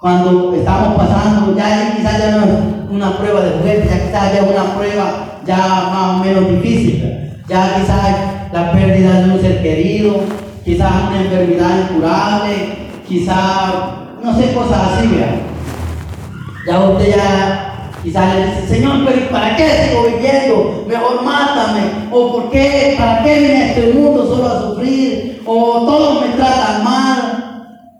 cuando 0.00 0.54
estamos 0.54 0.96
pasando, 0.96 1.56
ya 1.56 1.96
quizás 1.96 2.18
ya 2.18 2.30
no 2.30 2.44
es 2.44 2.50
una 2.90 3.18
prueba 3.18 3.40
de 3.40 3.50
juguete, 3.58 3.88
ya 3.88 4.06
quizás 4.06 4.34
ya 4.34 4.42
una 4.42 4.74
prueba 4.74 5.40
ya 5.44 5.56
más 5.56 6.20
o 6.20 6.24
menos 6.24 6.48
difícil, 6.50 7.42
ya 7.48 7.76
quizás 7.76 8.52
la 8.52 8.72
pérdida 8.72 9.22
de 9.22 9.34
un 9.34 9.40
ser 9.40 9.62
querido, 9.62 10.20
quizás 10.64 10.92
una 11.08 11.20
enfermedad 11.20 11.90
incurable, 11.90 12.90
quizás, 13.06 13.74
no 14.22 14.36
sé, 14.36 14.52
cosas 14.54 14.92
así, 14.92 15.08
vea. 15.08 15.55
Ya 16.66 16.80
usted 16.80 17.16
ya 17.16 17.90
quizás 18.02 18.34
le 18.34 18.46
dice, 18.46 18.66
Señor, 18.66 19.04
pero 19.06 19.30
¿para 19.30 19.56
qué 19.56 19.88
sigo 19.88 20.02
viviendo? 20.04 20.84
Mejor 20.86 21.22
mátame. 21.22 22.08
O 22.10 22.32
¿por 22.32 22.50
qué? 22.50 22.96
¿Para 22.98 23.22
qué 23.22 23.38
vine 23.38 23.56
a 23.56 23.66
este 23.68 23.92
mundo 23.92 24.26
solo 24.26 24.46
a 24.48 24.60
sufrir? 24.62 25.42
O 25.46 25.86
todos 25.86 26.22
me 26.22 26.34
tratan 26.34 26.84
mal. 26.84 27.98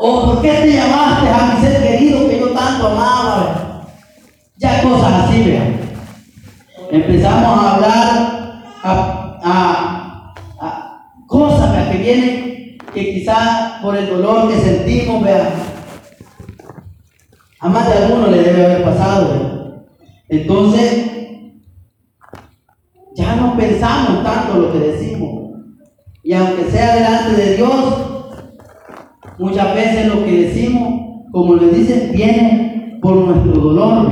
O 0.00 0.26
¿por 0.26 0.42
qué 0.42 0.52
te 0.52 0.72
llamaste 0.72 1.28
a 1.28 1.54
mi 1.54 1.66
ser 1.66 1.82
querido 1.82 2.28
que 2.28 2.40
yo 2.40 2.48
tanto 2.50 2.86
amaba? 2.86 3.84
Ya 4.56 4.82
cosas 4.82 5.24
así, 5.24 5.42
vea. 5.42 5.80
Empezamos 6.90 7.64
a 7.64 7.74
hablar 7.74 8.62
a 8.82 9.28
a, 9.42 11.04
cosas 11.26 11.88
que 11.88 11.98
vienen 11.98 12.78
que 12.92 13.14
quizás 13.14 13.82
por 13.82 13.96
el 13.96 14.08
dolor 14.08 14.48
que 14.48 14.60
sentimos, 14.60 15.22
vean, 15.22 15.48
a 17.60 17.68
más 17.68 17.88
de 17.88 18.04
alguno 18.04 18.28
le 18.28 18.42
debe 18.42 18.64
haber 18.64 18.84
pasado. 18.84 19.84
Entonces, 20.28 21.10
ya 23.14 23.36
no 23.36 23.56
pensamos 23.56 24.22
tanto 24.22 24.58
lo 24.58 24.72
que 24.72 24.78
decimos. 24.78 25.52
Y 26.22 26.32
aunque 26.34 26.64
sea 26.64 26.94
delante 26.94 27.40
de 27.40 27.56
Dios, 27.56 27.94
muchas 29.38 29.74
veces 29.74 30.06
lo 30.06 30.24
que 30.24 30.46
decimos, 30.46 31.24
como 31.32 31.54
le 31.54 31.70
dicen, 31.70 32.12
viene 32.12 32.98
por 33.00 33.14
nuestro 33.16 33.52
dolor, 33.52 34.08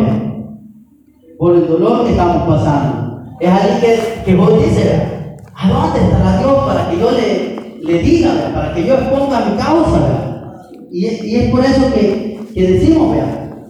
por 1.38 1.54
el 1.54 1.68
dolor 1.68 2.04
que 2.04 2.12
estamos 2.12 2.48
pasando. 2.48 3.22
Es 3.40 3.50
ahí 3.50 3.80
que, 3.80 4.22
que 4.24 4.34
vos 4.34 4.58
dices, 4.64 5.16
¿A 5.58 5.70
dónde 5.70 6.00
estará 6.00 6.38
Dios 6.38 6.64
para 6.66 6.90
que 6.90 7.00
yo 7.00 7.10
le, 7.10 7.80
le 7.82 7.98
diga, 8.02 8.52
para 8.54 8.74
que 8.74 8.86
yo 8.86 8.94
exponga 8.94 9.46
mi 9.46 9.56
causa? 9.56 10.62
Y 10.90 11.06
es, 11.06 11.24
y 11.24 11.36
es, 11.36 11.50
por 11.50 11.64
eso 11.64 11.92
que, 11.94 12.35
que 12.56 12.66
decimos, 12.66 13.14
vean, 13.14 13.68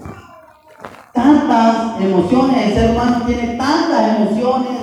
tantas 1.12 2.00
emociones, 2.00 2.66
el 2.68 2.72
ser 2.72 2.90
humano 2.92 3.26
tiene 3.26 3.56
tantas 3.56 4.16
emociones, 4.16 4.78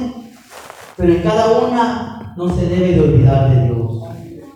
pero 0.98 1.14
en 1.14 1.22
cada 1.22 1.60
una 1.60 2.34
no 2.36 2.54
se 2.54 2.66
debe 2.66 2.96
de 2.96 3.00
olvidar 3.00 3.50
de 3.50 3.64
Dios. 3.64 4.04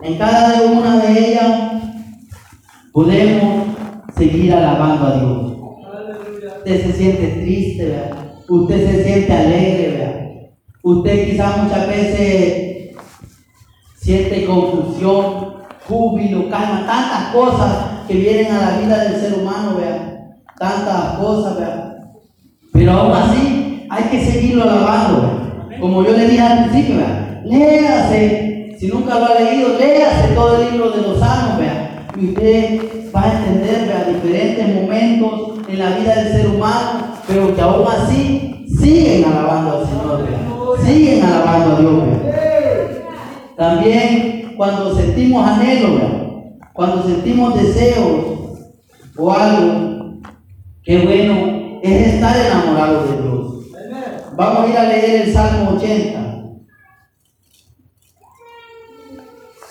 En 0.01 0.17
cada 0.17 0.63
una 0.63 0.97
de 0.97 1.29
ellas 1.29 1.61
podemos 2.91 3.67
seguir 4.17 4.53
alabando 4.53 5.07
a 5.07 5.15
Dios. 5.17 5.53
Usted 6.57 6.85
se 6.85 6.91
siente 6.91 7.27
triste, 7.27 7.85
¿verdad? 7.85 8.17
usted 8.49 8.91
se 8.91 9.03
siente 9.05 9.31
alegre, 9.33 9.91
¿verdad? 9.91 10.15
Usted 10.83 11.31
quizás 11.31 11.63
muchas 11.63 11.87
veces 11.87 12.97
siente 13.95 14.45
confusión, 14.45 15.53
júbilo, 15.87 16.49
calma, 16.49 16.85
tantas 16.85 17.33
cosas 17.33 17.86
que 18.07 18.13
vienen 18.13 18.51
a 18.51 18.71
la 18.71 18.77
vida 18.79 19.03
del 19.03 19.21
ser 19.21 19.33
humano, 19.33 19.75
vean, 19.77 20.37
tantas 20.57 21.17
cosas, 21.17 21.57
vean. 21.57 21.95
Pero 22.73 22.91
aún 22.91 23.13
así 23.13 23.87
hay 23.89 24.03
que 24.05 24.25
seguirlo 24.25 24.63
alabando, 24.63 25.65
Como 25.79 26.03
yo 26.03 26.11
le 26.11 26.27
dije 26.27 26.41
al 26.41 26.65
principio, 26.65 26.97
vean, 26.97 27.41
léase, 27.45 28.75
si 28.79 28.87
nunca 28.87 29.19
lo 29.19 29.25
ha 29.25 29.39
leído, 29.39 29.77
léase 29.77 30.33
todo 30.33 30.61
el 30.61 30.71
libro 30.71 30.91
de 30.91 31.01
los 31.01 31.19
salmos, 31.19 31.59
vean. 31.59 32.07
Y 32.19 32.29
usted 32.29 32.81
va 33.15 33.23
a 33.23 33.37
entender, 33.37 33.87
vean, 33.87 34.21
diferentes 34.21 34.75
momentos 34.75 35.59
en 35.67 35.79
la 35.79 35.89
vida 35.97 36.15
del 36.15 36.31
ser 36.31 36.47
humano, 36.47 37.13
pero 37.27 37.55
que 37.55 37.61
aún 37.61 37.85
así 37.87 38.65
siguen 38.79 39.25
alabando 39.25 39.79
al 39.79 39.85
Señor, 39.85 40.23
vean 40.23 40.47
siguen 40.87 41.23
alabando 41.23 41.75
a 41.75 41.79
Dios. 41.79 42.03
También 43.55 44.53
cuando 44.55 44.95
sentimos 44.95 45.47
anhelo, 45.47 46.26
cuando 46.77 47.01
sentimos 47.01 47.55
deseos 47.55 48.25
o 49.17 49.31
algo, 49.31 50.21
qué 50.83 50.99
bueno 50.99 51.79
es 51.81 52.13
estar 52.13 52.37
enamorado 52.37 53.07
de 53.07 53.21
Dios. 53.23 53.53
Vamos 54.35 54.59
a 54.59 54.69
ir 54.69 54.77
a 54.77 54.83
leer 54.83 55.21
el 55.23 55.33
Salmo 55.33 55.71
80. 55.71 56.43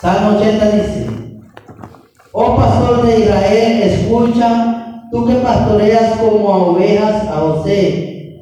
Salmo 0.01 0.37
80 0.37 0.71
dice, 0.71 1.07
oh 2.33 2.57
pastor 2.57 3.07
de 3.07 3.19
Israel, 3.21 3.83
escucha, 3.83 5.01
tú 5.09 5.25
que 5.25 5.35
pastoreas 5.35 6.17
como 6.19 6.53
a 6.53 6.57
ovejas 6.57 7.25
a 7.25 7.39
José 7.39 8.35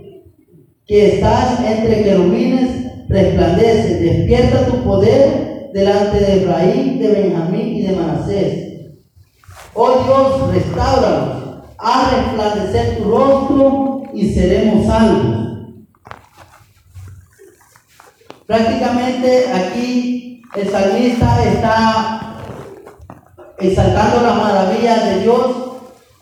que 0.88 1.14
estás 1.14 1.60
entre 1.60 2.04
querubines, 2.04 3.08
resplandece, 3.10 4.00
despierta 4.00 4.66
tu 4.66 4.84
poder 4.84 5.45
delante 5.76 6.22
de 6.22 6.38
Efraín, 6.38 7.00
de 7.00 7.08
Benjamín 7.10 7.76
y 7.76 7.82
de 7.82 7.96
Manasés. 7.98 8.96
Oh 9.74 10.04
Dios, 10.06 10.54
restauranos, 10.54 11.66
haz 11.78 12.14
resplandecer 12.14 12.98
tu 12.98 13.12
rostro 13.12 14.04
y 14.14 14.34
seremos 14.34 14.86
salvos. 14.86 15.50
Prácticamente 18.48 19.52
aquí 19.52 20.42
el 20.56 20.70
salmista 20.72 21.44
está 21.44 22.38
exaltando 23.60 24.22
las 24.22 24.38
maravillas 24.38 25.06
de 25.08 25.20
Dios, 25.24 25.46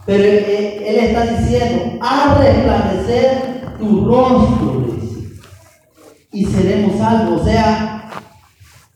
pero 0.07 0.23
él, 0.23 0.97
está 0.97 1.25
diciendo, 1.27 1.99
haz 2.01 2.39
resplandecer 2.39 3.77
tu 3.77 4.03
rostro, 4.03 4.83
y 6.31 6.43
seremos 6.45 6.97
salvos. 6.97 7.41
O 7.41 7.45
sea, 7.45 8.02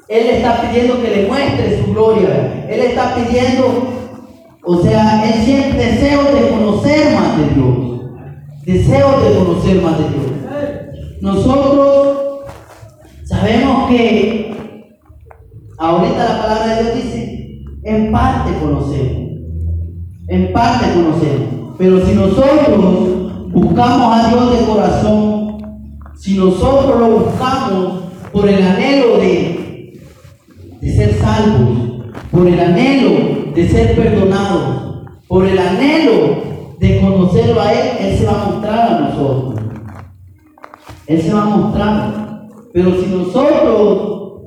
Él 0.09 0.27
está 0.27 0.61
pidiendo 0.61 1.01
que 1.01 1.09
le 1.09 1.27
muestre 1.27 1.83
su 1.83 1.91
gloria. 1.91 2.65
Él 2.69 2.79
está 2.79 3.15
pidiendo, 3.15 3.87
o 4.63 4.81
sea, 4.81 5.25
Él 5.25 5.43
siente 5.43 5.77
deseo 5.77 6.23
de 6.23 6.49
conocer 6.49 7.13
más 7.13 7.37
de 7.37 7.55
Dios. 7.55 7.87
Deseo 8.65 9.19
de 9.21 9.37
conocer 9.37 9.81
más 9.81 9.97
de 9.97 10.03
Dios. 10.09 10.27
Nosotros 11.21 12.41
sabemos 13.25 13.89
que 13.89 14.55
ahorita 15.77 16.17
la 16.17 16.41
palabra 16.41 16.75
de 16.75 16.83
Dios 16.83 16.95
dice, 16.95 17.63
en 17.83 18.11
parte 18.11 18.51
conocemos. 18.61 19.31
En 20.29 20.53
parte 20.53 20.85
conocemos. 20.93 21.75
Pero 21.77 22.05
si 22.05 22.13
nosotros 22.13 23.51
buscamos 23.51 24.17
a 24.17 24.29
Dios 24.29 24.59
de 24.59 24.65
corazón, 24.65 25.57
si 26.15 26.37
nosotros 26.37 26.99
lo 26.99 27.19
buscamos 27.19 28.03
por 28.31 28.49
el 28.49 28.61
anhelo 28.61 29.17
de, 29.17 29.46
de 30.81 30.95
ser 30.95 31.13
salvos, 31.15 31.97
por 32.31 32.47
el 32.47 32.59
anhelo 32.59 33.53
de 33.53 33.67
ser 33.67 33.95
perdonados, 33.95 35.05
por 35.27 35.45
el 35.45 35.57
anhelo 35.57 36.47
de 36.79 37.01
conocerlo 37.01 37.61
a 37.61 37.73
Él, 37.73 37.97
Él 37.99 38.17
se 38.17 38.25
va 38.25 38.41
a 38.41 38.45
mostrar 38.45 38.91
a 38.91 38.99
nosotros. 38.99 39.61
Él 41.07 41.21
se 41.21 41.33
va 41.33 41.41
a 41.41 41.45
mostrar. 41.45 42.47
Pero 42.73 42.91
si 43.01 43.07
nosotros 43.07 44.41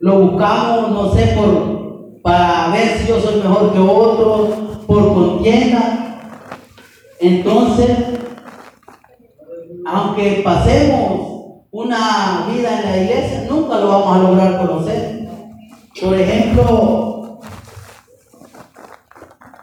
lo 0.00 0.18
buscamos, 0.18 0.90
no 0.90 1.14
sé, 1.14 1.34
por, 1.36 2.20
para 2.22 2.68
ver 2.72 2.98
si 2.98 3.08
yo 3.08 3.20
soy 3.20 3.36
mejor 3.36 3.72
que 3.72 3.78
otros, 3.78 4.48
por 4.86 5.14
contienda, 5.14 6.02
entonces, 7.20 7.88
aunque 9.86 10.42
pasemos 10.44 11.64
una 11.70 12.48
vida 12.52 12.80
en 12.80 12.90
la 12.90 12.98
iglesia, 12.98 13.46
nunca 13.48 13.78
lo 13.78 13.88
vamos 13.88 14.16
a 14.16 14.22
lograr 14.22 14.66
conocer. 14.66 15.21
Por 16.02 16.14
ejemplo, 16.18 17.38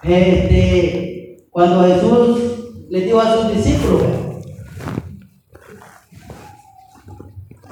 este, 0.04 1.46
cuando 1.52 1.84
Jesús 1.84 2.40
le 2.90 3.02
dijo 3.02 3.20
a 3.20 3.36
sus 3.36 3.56
discípulos, 3.56 4.04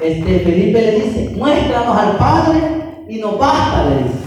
este, 0.02 0.40
Felipe 0.40 0.82
le 0.82 0.92
dice, 1.00 1.34
muéstranos 1.38 1.98
al 1.98 2.18
Padre 2.18 3.06
y 3.08 3.20
nos 3.20 3.40
basta, 3.40 3.86
le 3.86 4.04
dice. 4.04 4.18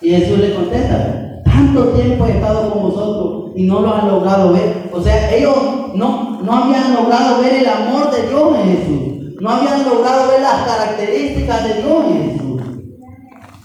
Y 0.00 0.10
Jesús 0.10 0.38
le 0.38 0.54
contesta, 0.54 1.42
tanto 1.44 1.88
tiempo 1.88 2.24
he 2.26 2.36
estado 2.36 2.70
con 2.70 2.82
vosotros 2.82 3.52
y 3.56 3.64
no 3.64 3.80
lo 3.80 3.92
han 3.92 4.06
logrado 4.06 4.52
ver. 4.52 4.90
O 4.92 5.02
sea, 5.02 5.34
ellos 5.34 5.56
no, 5.92 6.40
no 6.40 6.52
habían 6.52 6.94
logrado 6.94 7.42
ver 7.42 7.54
el 7.54 7.68
amor 7.68 8.12
de 8.12 8.28
Dios 8.28 8.58
en 8.60 8.76
Jesús. 8.76 9.40
No 9.40 9.50
habían 9.50 9.84
logrado 9.84 10.28
ver 10.30 10.40
las 10.40 10.66
características 10.66 11.64
de 11.64 11.82
Dios 11.82 12.04
en 12.08 12.30
Jesús. 12.30 12.45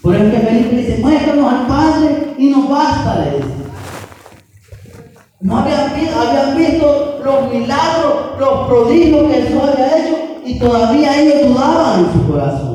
Por 0.02 0.16
eso 0.16 0.32
que 0.32 0.40
Felipe 0.40 0.76
dice, 0.76 0.98
muéstranos 0.98 1.54
al 1.54 1.68
Padre 1.68 2.34
y 2.38 2.50
nos 2.50 2.70
basta. 2.70 3.26
No 5.42 5.58
habían 5.58 5.94
visto, 5.94 6.20
habían 6.20 6.58
visto 6.58 7.22
los 7.24 7.54
milagros, 7.54 8.14
los 8.40 8.68
prodigios 8.68 9.28
que 9.28 9.42
Jesús 9.42 9.62
había 9.62 9.98
hecho 9.98 10.18
y 10.46 10.60
todavía 10.60 11.22
ellos 11.22 11.50
dudaban 11.50 12.00
en 12.00 12.14
su 12.14 12.32
corazón. 12.32 12.72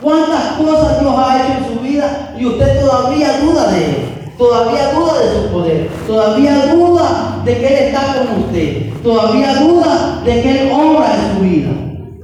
¿Cuántas 0.00 0.52
cosas 0.52 1.00
Dios 1.00 1.14
ha 1.16 1.36
hecho 1.36 1.58
en 1.58 1.74
su 1.74 1.80
vida 1.82 2.34
y 2.38 2.46
usted 2.46 2.80
todavía 2.80 3.40
duda 3.40 3.72
de 3.72 3.84
él? 3.84 4.16
Todavía 4.38 4.92
duda 4.92 5.18
de 5.18 5.42
su 5.42 5.52
poder. 5.52 5.90
Todavía 6.06 6.74
duda 6.74 7.42
de 7.44 7.58
que 7.58 7.66
Él 7.66 7.84
está 7.86 8.14
con 8.14 8.44
usted. 8.44 8.92
Todavía 9.02 9.54
duda 9.60 10.20
de 10.24 10.42
que 10.42 10.50
Él 10.50 10.70
obra 10.72 11.14
en 11.14 11.34
su 11.34 11.42
vida. 11.42 11.70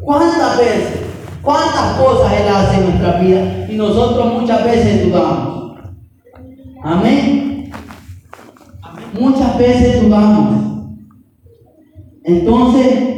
¿Cuántas 0.02 0.58
veces? 0.58 1.01
¿Cuántas 1.42 1.98
cosas 1.98 2.32
Él 2.40 2.48
hace 2.48 2.76
en 2.76 2.84
nuestra 2.84 3.18
vida? 3.20 3.66
Y 3.68 3.76
nosotros 3.76 4.40
muchas 4.40 4.64
veces 4.64 5.06
dudamos. 5.06 5.76
Amén. 6.84 7.72
Muchas 9.18 9.58
veces 9.58 10.02
dudamos. 10.02 10.62
Entonces, 12.24 13.12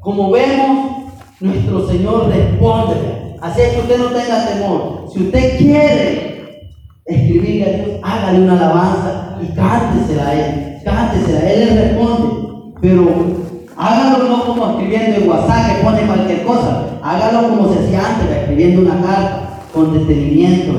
como 0.00 0.30
vemos, 0.30 0.92
nuestro 1.40 1.88
Señor 1.88 2.28
responde. 2.28 3.36
Así 3.40 3.60
es 3.60 3.72
que 3.74 3.80
usted 3.80 3.98
no 3.98 4.06
tenga 4.06 4.46
temor. 4.46 5.06
Si 5.12 5.24
usted 5.24 5.58
quiere 5.58 6.70
escribirle 7.04 7.64
a 7.64 7.76
Dios, 7.76 8.00
hágale 8.04 8.40
una 8.40 8.52
alabanza 8.52 9.38
y 9.42 9.46
cántesela 9.54 10.28
a 10.28 10.34
Él. 10.34 10.82
Cántesela, 10.84 11.52
Él 11.52 11.60
le 11.60 11.82
responde. 11.82 12.72
Pero 12.80 13.51
hágalo 13.82 14.28
no 14.28 14.44
como 14.44 14.70
escribiendo 14.70 15.16
en 15.16 15.28
WhatsApp 15.28 15.76
que 15.76 15.84
pone 15.84 16.02
cualquier 16.02 16.44
cosa. 16.44 16.98
Hágalo 17.02 17.48
como 17.48 17.72
se 17.72 17.80
hacía 17.80 18.06
antes, 18.06 18.36
escribiendo 18.36 18.82
una 18.82 19.00
carta 19.02 19.60
con 19.74 19.92
detenimiento. 19.98 20.72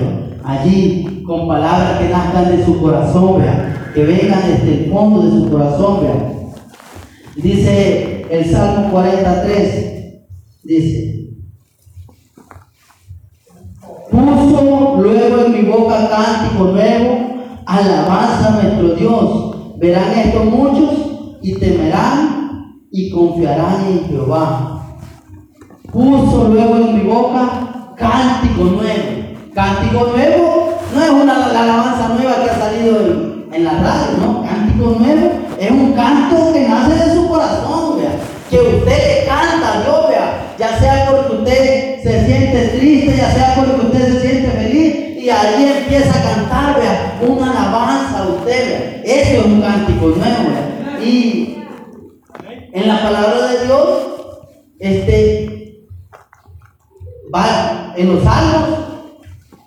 Allí, 0.44 1.24
con 1.26 1.48
palabras 1.48 2.00
que 2.00 2.10
nazcan 2.10 2.56
de 2.56 2.66
su 2.66 2.82
corazón, 2.82 3.40
vea, 3.40 3.92
que 3.94 4.04
vengan 4.04 4.42
desde 4.48 4.86
el 4.86 4.92
fondo 4.92 5.24
de 5.24 5.32
su 5.32 5.52
corazón. 5.52 6.02
Vea. 6.02 6.34
Dice 7.36 8.26
el 8.30 8.52
Salmo 8.52 8.92
43, 8.92 10.22
dice, 10.64 11.14
puso 14.12 15.02
luego 15.02 15.46
en 15.46 15.52
mi 15.54 15.70
boca 15.70 16.10
cántico 16.10 16.66
nuevo, 16.66 17.18
alabanza 17.66 18.48
a 18.48 18.62
nuestro 18.62 18.96
Dios. 18.96 19.78
Verán 19.78 20.12
esto 20.18 20.44
muchos 20.46 20.94
y 21.42 21.56
temerán 21.56 22.33
y 22.94 23.10
confiarán 23.10 23.88
en 23.88 24.08
Jehová. 24.08 24.84
Puso 25.92 26.48
luego 26.50 26.76
en 26.76 26.96
mi 26.96 27.10
boca 27.12 27.96
cántico 27.98 28.66
nuevo. 28.66 29.24
Cántico 29.54 30.12
nuevo 30.16 30.78
no 30.94 31.04
es 31.04 31.10
una 31.10 31.46
alabanza 31.46 32.10
nueva 32.10 32.44
que 32.44 32.50
ha 32.52 32.60
salido 32.60 33.00
en, 33.00 33.46
en 33.52 33.64
la 33.64 33.72
radio, 33.72 34.18
¿no? 34.22 34.44
Cántico 34.44 34.96
nuevo 35.00 35.32
es 35.60 35.72
un 35.72 35.94
canto 35.94 36.54
que 36.54 36.68
nace 36.68 36.94
de 36.94 37.16
su 37.16 37.28
corazón, 37.28 37.98
vea. 37.98 38.12
Que 38.52 38.58
usted 38.60 38.86
le 38.86 39.26
canta 39.28 39.74
a 39.74 40.08
vea. 40.08 40.56
Ya 40.60 40.78
sea 40.78 41.10
porque 41.10 41.36
usted 41.38 42.04
se 42.04 42.26
siente 42.28 42.78
triste, 42.78 43.18
ya 43.18 43.32
sea 43.32 43.56
porque 43.56 43.88
usted 43.88 44.14
se 44.14 44.22
siente 44.22 44.52
feliz. 44.52 45.18
Y 45.18 45.30
ahí 45.32 45.78
empieza 45.80 46.12
a 46.12 46.36
cantar, 46.36 46.80
vea, 46.80 47.20
una 47.28 47.50
alabanza 47.50 48.20
a 48.20 48.28
usted, 48.28 49.02
vea. 49.04 49.16
Es 49.16 49.46
un 49.46 49.62
cántico 49.62 50.06
nuevo, 50.10 50.20
vea. 50.20 51.00
Y 51.04 51.63
en 52.74 52.88
la 52.88 53.02
palabra 53.02 53.48
de 53.48 53.66
Dios, 53.66 53.88
este, 54.80 55.88
va 57.34 57.94
en 57.96 58.16
los 58.16 58.24
salmos, 58.24 58.70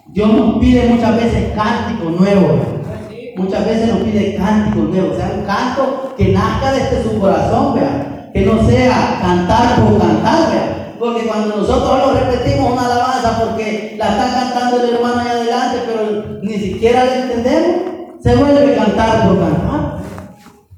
Dios 0.09 0.29
nos 0.33 0.59
pide 0.59 0.89
muchas 0.89 1.17
veces 1.17 1.53
cántico 1.55 2.11
nuevo, 2.11 2.49
vea 2.49 2.77
muchas 3.37 3.67
veces 3.67 3.89
nos 3.89 3.99
pide 3.99 4.35
cánticos 4.35 4.89
nuevos, 4.89 5.15
o 5.15 5.17
sea, 5.17 5.33
un 5.39 5.45
canto 5.45 6.15
que 6.17 6.29
nazca 6.29 6.73
desde 6.73 7.03
su 7.03 7.21
corazón, 7.21 7.75
vea, 7.75 8.31
que 8.33 8.41
no 8.47 8.67
sea 8.67 9.19
cantar 9.21 9.77
por 9.83 9.99
cantar, 9.99 10.51
vea, 10.51 10.95
porque 10.99 11.27
cuando 11.27 11.57
nosotros 11.57 11.99
lo 11.99 12.15
repetimos 12.15 12.73
una 12.73 12.87
alabanza 12.87 13.45
porque 13.45 13.95
la 13.99 14.09
está 14.09 14.41
cantando 14.41 14.83
el 14.83 14.95
hermano 14.95 15.21
ahí 15.21 15.29
adelante, 15.29 15.79
pero 15.87 16.41
ni 16.43 16.55
siquiera 16.55 17.05
le 17.05 17.23
entendemos, 17.23 17.77
se 18.21 18.35
vuelve 18.35 18.75
a 18.75 18.85
cantar 18.85 19.29
por 19.29 19.39
cantar. 19.39 19.86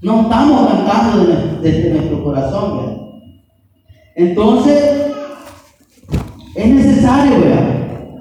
No 0.01 0.23
estamos 0.23 0.69
cantando 0.69 1.27
desde, 1.61 1.91
nuestro 1.91 2.23
corazón. 2.23 2.99
Entonces, 4.15 5.13
es 6.55 6.69
necesario, 6.69 7.35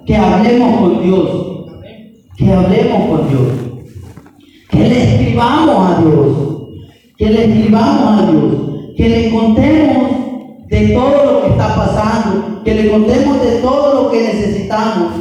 que 0.06 0.16
hablemos 0.16 0.80
con 0.80 1.04
Dios, 1.04 1.30
que 2.36 2.52
hablemos 2.52 3.10
con 3.10 3.30
Dios. 3.30 3.48
Que 4.72 4.80
le 4.80 5.04
escribamos 5.04 5.92
a 5.92 6.02
Dios, 6.02 6.38
que 7.16 7.30
le 7.30 7.46
escribamos 7.46 8.22
a 8.22 8.32
Dios, 8.32 8.54
que 8.96 9.10
le 9.10 9.32
contemos 9.32 10.12
de 10.68 10.88
todo 10.90 11.32
lo 11.32 11.42
que 11.44 11.50
está 11.52 11.76
pasando, 11.76 12.64
que 12.64 12.74
le 12.74 12.90
contemos 12.90 13.42
de 13.42 13.52
todo 13.62 14.04
lo 14.04 14.12
que 14.12 14.24
necesitamos. 14.24 15.14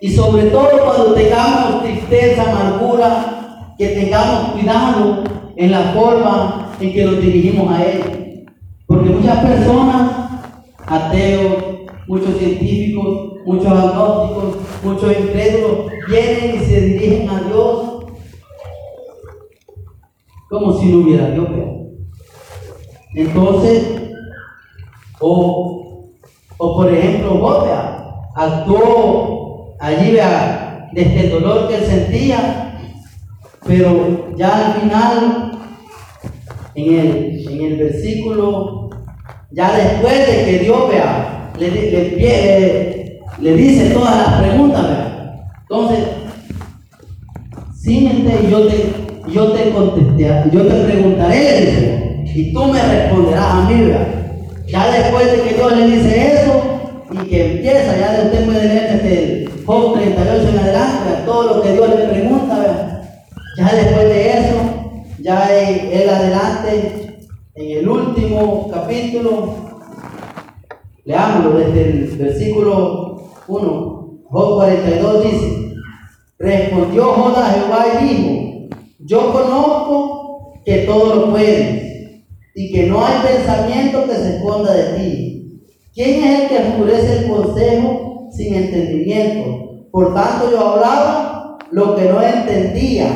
Y 0.00 0.10
sobre 0.10 0.44
todo 0.44 0.70
cuando 0.84 1.12
tengamos 1.12 1.82
tristeza, 1.82 2.50
amargura, 2.50 3.37
que 3.78 3.86
tengamos 3.88 4.52
cuidado 4.52 5.22
en 5.56 5.70
la 5.70 5.92
forma 5.92 6.72
en 6.80 6.92
que 6.92 7.04
nos 7.04 7.20
dirigimos 7.22 7.70
a 7.70 7.84
Él. 7.84 8.46
Porque 8.86 9.10
muchas 9.10 9.38
personas, 9.44 10.10
ateos, 10.86 11.64
muchos 12.08 12.36
científicos, 12.38 13.34
muchos 13.46 13.66
agnósticos, 13.66 14.56
muchos 14.82 15.12
incrédulos, 15.18 15.92
vienen 16.08 16.56
y 16.56 16.64
se 16.64 16.80
dirigen 16.80 17.28
a 17.30 17.40
Dios 17.42 18.04
como 20.50 20.72
si 20.72 20.86
no 20.86 20.98
hubiera 20.98 21.30
Dios. 21.30 21.48
Entonces, 23.14 24.02
o, 25.20 26.10
o 26.56 26.76
por 26.76 26.92
ejemplo, 26.92 27.38
vos 27.38 27.68
actuó 28.34 29.76
allí 29.78 30.12
vea, 30.12 30.88
desde 30.92 31.20
el 31.20 31.30
dolor 31.30 31.68
que 31.68 31.74
él 31.76 31.84
sentía, 31.84 32.67
pero 33.68 34.34
ya 34.34 34.72
al 34.72 34.80
final, 34.80 35.52
en 36.74 36.94
el, 36.94 37.48
en 37.48 37.64
el 37.66 37.76
versículo, 37.76 38.88
ya 39.52 39.76
después 39.76 40.26
de 40.26 40.44
que 40.46 40.58
Dios 40.60 40.88
vea, 40.88 41.52
le, 41.58 41.70
le, 41.70 43.20
le, 43.38 43.54
dice 43.54 43.90
todas 43.90 44.16
las 44.16 44.40
preguntas, 44.40 44.88
vea. 44.88 45.44
Entonces, 45.62 45.98
síguete 47.74 48.50
yo 48.50 48.66
te 48.66 49.08
yo 49.32 49.52
te 49.52 49.70
contesté, 49.70 50.24
yo 50.50 50.66
te 50.66 50.74
preguntaré, 50.84 52.24
y 52.34 52.52
tú 52.54 52.64
me 52.64 52.80
responderás 52.80 53.44
a 53.44 53.68
mí, 53.68 53.92
Ya 54.66 54.90
después 54.90 55.30
de 55.30 55.42
que 55.42 55.54
Dios 55.54 55.76
le 55.76 55.86
dice 55.86 56.32
eso, 56.32 56.62
y 57.12 57.28
que 57.28 57.52
empieza, 57.52 57.98
ya 57.98 58.22
usted 58.24 58.46
puede 58.46 58.68
leer 58.68 59.02
desde 59.02 59.42
el 59.44 59.50
Job 59.66 59.94
38 59.94 60.48
en 60.48 60.58
adelante, 60.58 61.10
todo 61.26 61.56
lo 61.56 61.62
que 61.62 61.72
Dios 61.74 61.88
le 61.90 62.06
pregunta, 62.06 62.97
ya 63.58 63.74
después 63.74 64.08
de 64.08 64.30
eso, 64.30 64.56
ya 65.18 65.48
él 65.58 66.08
adelante, 66.08 67.26
en 67.56 67.78
el 67.78 67.88
último 67.88 68.70
capítulo, 68.72 69.56
leámoslo 71.04 71.58
desde 71.58 71.90
el 71.90 72.16
versículo 72.16 73.32
1, 73.48 74.20
Job 74.30 74.54
42 74.54 75.24
dice, 75.24 75.74
respondió 76.38 77.04
Job 77.14 77.36
a 77.36 77.50
Jehová 77.50 77.86
y 78.00 78.06
dijo, 78.06 78.76
yo 79.00 79.32
conozco 79.32 80.52
que 80.64 80.78
todo 80.84 81.16
lo 81.16 81.30
puedes 81.30 82.12
y 82.54 82.70
que 82.72 82.86
no 82.86 83.04
hay 83.04 83.14
pensamiento 83.26 84.04
que 84.04 84.14
se 84.14 84.36
esconda 84.36 84.72
de 84.72 84.84
ti. 84.98 85.60
¿Quién 85.94 86.22
es 86.22 86.42
el 86.42 86.48
que 86.48 86.68
oscurece 86.68 87.18
el 87.18 87.30
consejo 87.30 88.28
sin 88.30 88.54
entendimiento? 88.54 89.88
Por 89.90 90.14
tanto 90.14 90.48
yo 90.48 90.60
hablaba 90.60 91.58
lo 91.72 91.96
que 91.96 92.04
no 92.04 92.22
entendía, 92.22 93.10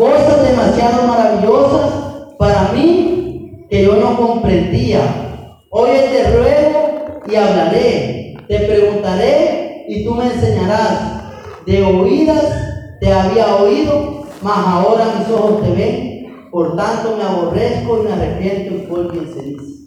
cosas 0.00 0.48
demasiado 0.48 1.06
maravillosas 1.06 1.90
para 2.38 2.72
mí 2.72 3.66
que 3.68 3.84
yo 3.84 3.96
no 3.96 4.16
comprendía. 4.16 5.00
Hoy 5.68 5.90
te 6.10 6.30
ruego 6.30 7.20
y 7.30 7.36
hablaré, 7.36 8.34
te 8.48 8.60
preguntaré 8.60 9.84
y 9.88 10.04
tú 10.04 10.14
me 10.14 10.24
enseñarás. 10.24 11.20
De 11.66 11.84
oídas 11.84 12.44
te 12.98 13.12
había 13.12 13.56
oído, 13.56 14.24
mas 14.40 14.66
ahora 14.66 15.04
mis 15.18 15.28
ojos 15.28 15.62
te 15.62 15.70
ven 15.72 16.10
por 16.50 16.74
tanto 16.74 17.16
me 17.16 17.22
aborrezco 17.22 18.00
y 18.00 18.06
me 18.06 18.12
arrepiento 18.12 18.74
en 18.74 18.88
polvo 18.88 19.12
y 19.14 19.32
se 19.32 19.42
dice. 19.42 19.86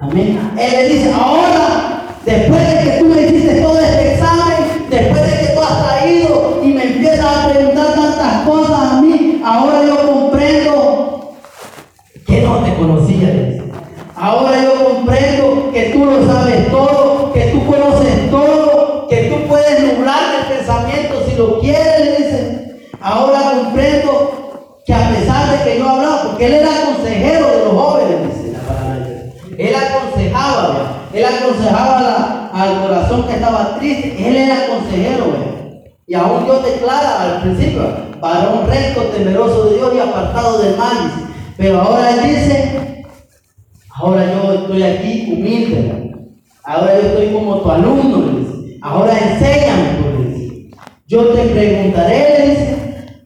Amén. 0.00 0.50
Él 0.58 0.70
le 0.72 0.94
dice, 0.94 1.12
ahora, 1.12 2.16
después 2.24 2.60
de 2.60 2.90
que 2.90 2.98
tú 2.98 3.04
me 3.04 3.22
hiciste 3.22 3.60
todo 3.60 3.78
ahora 9.58 9.84
yo 9.84 10.12
comprendo 10.12 11.34
que 12.26 12.42
no 12.42 12.58
te 12.58 12.74
conocía. 12.74 13.64
Ahora 14.14 14.62
yo 14.62 14.84
comprendo 14.84 15.70
que 15.72 15.90
tú 15.90 16.04
lo 16.04 16.26
sabes 16.26 16.70
todo, 16.70 17.32
que 17.32 17.42
tú 17.52 17.66
conoces 17.66 18.30
todo, 18.30 19.06
que 19.08 19.16
tú 19.24 19.48
puedes 19.48 19.80
nublar 19.80 20.22
el 20.40 20.56
pensamiento 20.56 21.24
si 21.28 21.36
lo 21.36 21.60
quieres. 21.60 22.36
Ahora 23.00 23.52
comprendo 23.62 24.80
que 24.84 24.94
a 24.94 25.08
pesar 25.10 25.58
de 25.58 25.64
que 25.64 25.78
yo 25.78 25.88
hablaba, 25.88 26.22
porque 26.24 26.46
él 26.46 26.54
era 26.54 26.68
consejero 26.86 27.46
de 27.48 27.64
los 27.64 27.72
jóvenes, 27.72 28.36
dice 28.36 28.52
la 28.52 28.60
palabra 28.60 29.06
Él 29.58 29.74
aconsejaba, 29.74 31.08
él 31.12 31.24
aconsejaba 31.24 32.50
al 32.52 32.82
corazón 32.82 33.22
que 33.24 33.34
estaba 33.34 33.78
triste, 33.78 34.28
él 34.28 34.36
era 34.36 34.66
consejero, 34.66 35.57
y 36.08 36.14
aún 36.14 36.46
Dios 36.46 36.64
declara 36.64 37.22
al 37.22 37.42
principio, 37.42 37.82
varón 38.18 38.66
recto, 38.66 39.02
temeroso 39.14 39.66
de 39.66 39.76
Dios 39.76 39.92
y 39.94 39.98
apartado 39.98 40.58
del 40.62 40.76
mal, 40.78 40.96
pero 41.58 41.82
ahora 41.82 42.14
él 42.14 42.34
dice, 42.34 43.04
ahora 43.94 44.24
yo 44.32 44.52
estoy 44.54 44.82
aquí 44.82 45.32
humilde, 45.32 46.14
ahora 46.64 46.94
yo 46.94 47.08
estoy 47.08 47.26
como 47.26 47.58
tu 47.58 47.70
alumno, 47.70 48.24
ahora 48.80 49.12
enséñame, 49.18 49.98
yo 51.06 51.26
te 51.28 51.42
preguntaré, 51.44 52.48
dice, 52.48 52.76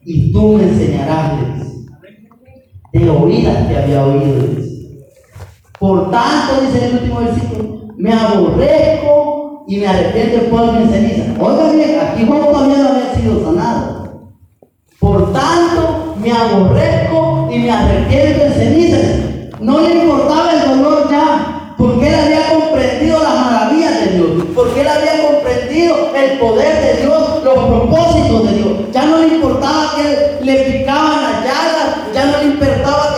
y 0.05 0.33
tú 0.33 0.57
me 0.57 0.63
enseñarás, 0.63 1.39
de 2.91 3.09
oídas 3.09 3.67
te 3.67 3.77
había 3.77 4.05
oído. 4.05 4.45
Por 5.79 6.11
tanto, 6.11 6.61
dice 6.61 6.85
el 6.85 6.93
último 6.95 7.19
versículo, 7.21 7.87
me 7.97 8.13
aborrezco 8.13 9.42
y 9.67 9.77
me 9.77 9.87
arrepiento 9.87 10.49
polvo 10.49 10.73
mi 10.73 10.91
ceniza. 10.91 11.23
Oiga 11.39 11.71
bien, 11.71 11.99
aquí 11.99 12.25
Juan 12.25 12.41
todavía 12.41 12.77
no 12.77 12.89
había 12.89 13.15
sido 13.15 13.45
sanado. 13.45 14.03
Por 14.99 15.33
tanto, 15.33 16.15
me 16.17 16.31
aborrezco 16.31 17.49
y 17.51 17.59
me 17.59 17.71
arrepiento 17.71 18.43
de 18.43 18.51
cenizas. 18.51 19.59
No 19.59 19.79
le 19.81 19.93
importaba 19.93 20.53
el 20.53 20.69
dolor 20.69 21.09
ya, 21.09 21.75
porque 21.77 22.07
él 22.07 22.15
había 22.15 22.49
comprendido 22.49 23.23
las 23.23 23.35
maravillas 23.35 23.99
de 23.99 24.17
Dios, 24.17 24.29
porque 24.55 24.81
él 24.81 24.87
había 24.87 25.27
comprendido 25.27 25.95
el 26.15 26.39
poder 26.39 26.81
de 26.81 27.01
Dios, 27.01 27.43
los 27.43 27.65
propósitos 27.65 28.47
de 28.47 28.53
Dios. 28.55 28.71
Ya 28.91 29.05
no 29.05 29.17
le 29.19 29.27
importaba 29.35 29.93
que 29.95 30.43
le 30.43 30.55
picaban 30.63 31.23
las 31.23 31.43
llagas, 31.43 32.13
ya 32.13 32.25
no 32.25 32.37
le 32.39 32.45
importaba 32.45 33.12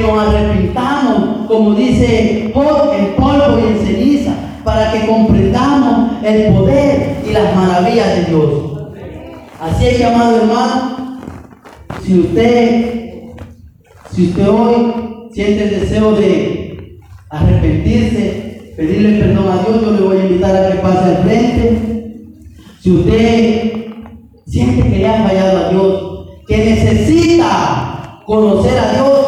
nos 0.00 0.18
arrepintamos, 0.18 1.46
como 1.46 1.74
dice 1.74 2.50
Job, 2.54 2.92
en 2.98 3.14
polvo 3.14 3.58
y 3.58 3.72
en 3.72 3.86
ceniza 3.86 4.34
para 4.64 4.92
que 4.92 5.06
comprendamos 5.06 6.24
el 6.24 6.52
poder 6.52 7.22
y 7.26 7.32
las 7.32 7.54
maravillas 7.54 8.16
de 8.16 8.24
Dios. 8.24 8.50
Así 9.60 9.86
es, 9.86 10.04
amado 10.04 10.36
hermano, 10.42 11.20
si 12.04 12.20
usted, 12.20 13.32
si 14.12 14.26
usted 14.26 14.48
hoy 14.48 15.28
siente 15.32 15.64
el 15.64 15.80
deseo 15.80 16.12
de 16.12 16.98
arrepentirse, 17.30 18.72
pedirle 18.76 19.20
perdón 19.20 19.48
a 19.48 19.62
Dios, 19.62 19.82
yo 19.82 19.92
le 19.92 20.00
voy 20.02 20.16
a 20.18 20.26
invitar 20.26 20.56
a 20.56 20.70
que 20.70 20.78
pase 20.78 21.04
al 21.04 21.22
frente. 21.24 22.16
Si 22.80 22.90
usted 22.90 23.72
siente 24.46 24.90
que 24.90 24.98
le 24.98 25.08
ha 25.08 25.26
fallado 25.26 25.58
a 25.58 25.70
Dios, 25.70 26.28
que 26.46 26.56
necesita 26.58 28.22
conocer 28.26 28.78
a 28.78 28.92
Dios, 28.92 29.25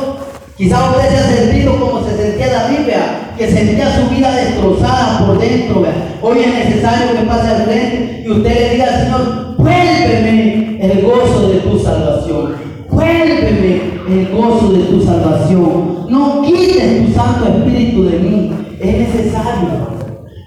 quizá 0.59 0.91
usted 0.91 1.09
se 1.09 1.17
ha 1.17 1.37
sentido 1.37 1.79
como 1.79 2.05
se 2.05 2.17
sentía 2.17 2.47
la 2.49 2.67
Biblia, 2.67 3.33
que 3.39 3.49
sentía 3.49 3.97
su 3.97 4.13
vida 4.13 4.35
destrozada 4.35 5.25
por 5.25 5.39
dentro. 5.39 5.85
Hoy 6.21 6.39
es 6.41 6.67
necesario 6.67 7.17
que 7.17 7.27
pase 7.27 7.49
al 7.49 7.63
frente 7.63 8.25
y 8.27 8.31
usted 8.31 8.55
le 8.55 8.71
diga 8.71 8.85
al 8.87 9.05
Señor, 9.05 9.57
vuélveme 9.57 10.79
el 10.83 11.03
gozo 11.03 11.49
de 11.49 11.59
tu 11.61 11.79
salvación. 11.79 12.55
Vuélveme 12.91 13.81
el 14.09 14.29
gozo 14.37 14.73
de 14.73 14.83
tu 14.85 15.01
salvación. 15.01 16.07
No 16.09 16.43
quites 16.43 17.07
tu 17.07 17.13
Santo 17.15 17.49
Espíritu 17.49 18.05
de 18.05 18.19
mí. 18.19 18.53
Es 18.81 18.99
necesario, 18.99 19.69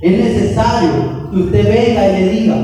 es 0.01 0.11
necesario 0.11 1.29
que 1.31 1.37
usted 1.37 1.63
venga 1.65 2.07
y 2.07 2.21
le 2.21 2.29
diga, 2.29 2.55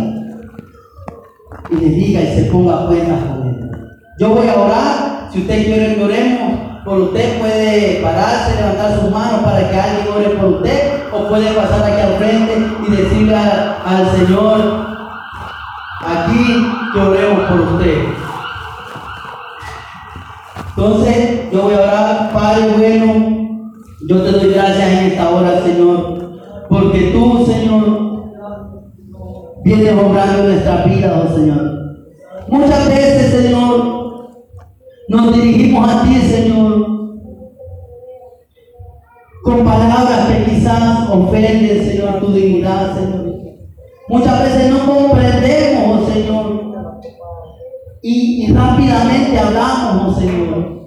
y 1.69 1.75
le 1.75 1.89
diga 1.89 2.21
y 2.21 2.35
se 2.35 2.43
ponga 2.51 2.87
cuenta 2.87 3.19
con 3.27 3.47
él. 3.47 3.71
Yo 4.19 4.29
voy 4.29 4.47
a 4.47 4.55
orar, 4.55 5.29
si 5.31 5.39
usted 5.39 5.65
quiere 5.65 5.95
que 5.95 6.03
oremos, 6.03 6.66
por 6.87 7.01
usted 7.01 7.37
puede 7.37 7.99
pararse, 8.01 8.55
levantar 8.55 8.97
sus 8.97 9.11
manos 9.11 9.41
para 9.43 9.69
que 9.69 9.77
alguien 9.77 10.07
ore 10.07 10.29
por 10.29 10.45
usted, 10.51 11.03
o 11.11 11.27
puede 11.27 11.51
pasar 11.51 11.83
aquí 11.83 11.99
al 11.99 12.13
frente 12.13 12.65
y 12.87 12.91
decirle 12.95 13.35
al 13.35 14.09
Señor, 14.15 14.87
aquí 16.05 16.65
que 16.93 16.99
oremos 17.01 17.49
por 17.49 17.59
usted. 17.59 18.03
Entonces, 20.69 21.51
yo 21.51 21.63
voy 21.63 21.73
a 21.73 21.81
orar, 21.81 22.31
Padre 22.31 22.69
bueno, 22.77 23.67
yo 24.07 24.23
te 24.23 24.31
doy 24.31 24.53
gracias 24.53 24.89
en 24.89 25.05
esta 25.07 25.29
hora, 25.29 25.61
Señor, 25.63 26.39
porque 26.69 27.11
tú, 27.11 27.45
Señor, 27.45 28.31
vienes 29.65 29.93
obrando 29.93 30.43
nuestra 30.43 30.85
vida, 30.85 31.21
oh 31.21 31.35
Señor. 31.35 31.69
Muchas 32.47 32.87
veces, 32.87 33.43
Señor, 33.43 33.96
nos 35.07 35.33
dirigimos 35.33 35.89
a 35.89 36.03
ti, 36.03 36.15
Señor, 36.15 36.85
con 39.43 39.63
palabras 39.63 40.27
que 40.27 40.51
quizás 40.51 41.09
ofenden, 41.09 41.85
Señor, 41.85 42.19
tu 42.19 42.33
dignidad, 42.33 42.93
Señor. 42.95 43.27
Muchas 44.09 44.43
veces 44.43 44.71
no 44.71 44.85
comprendemos, 44.85 46.09
Señor, 46.11 46.67
y, 48.01 48.51
rápidamente 48.53 49.39
hablamos, 49.39 50.17
Señor. 50.17 50.77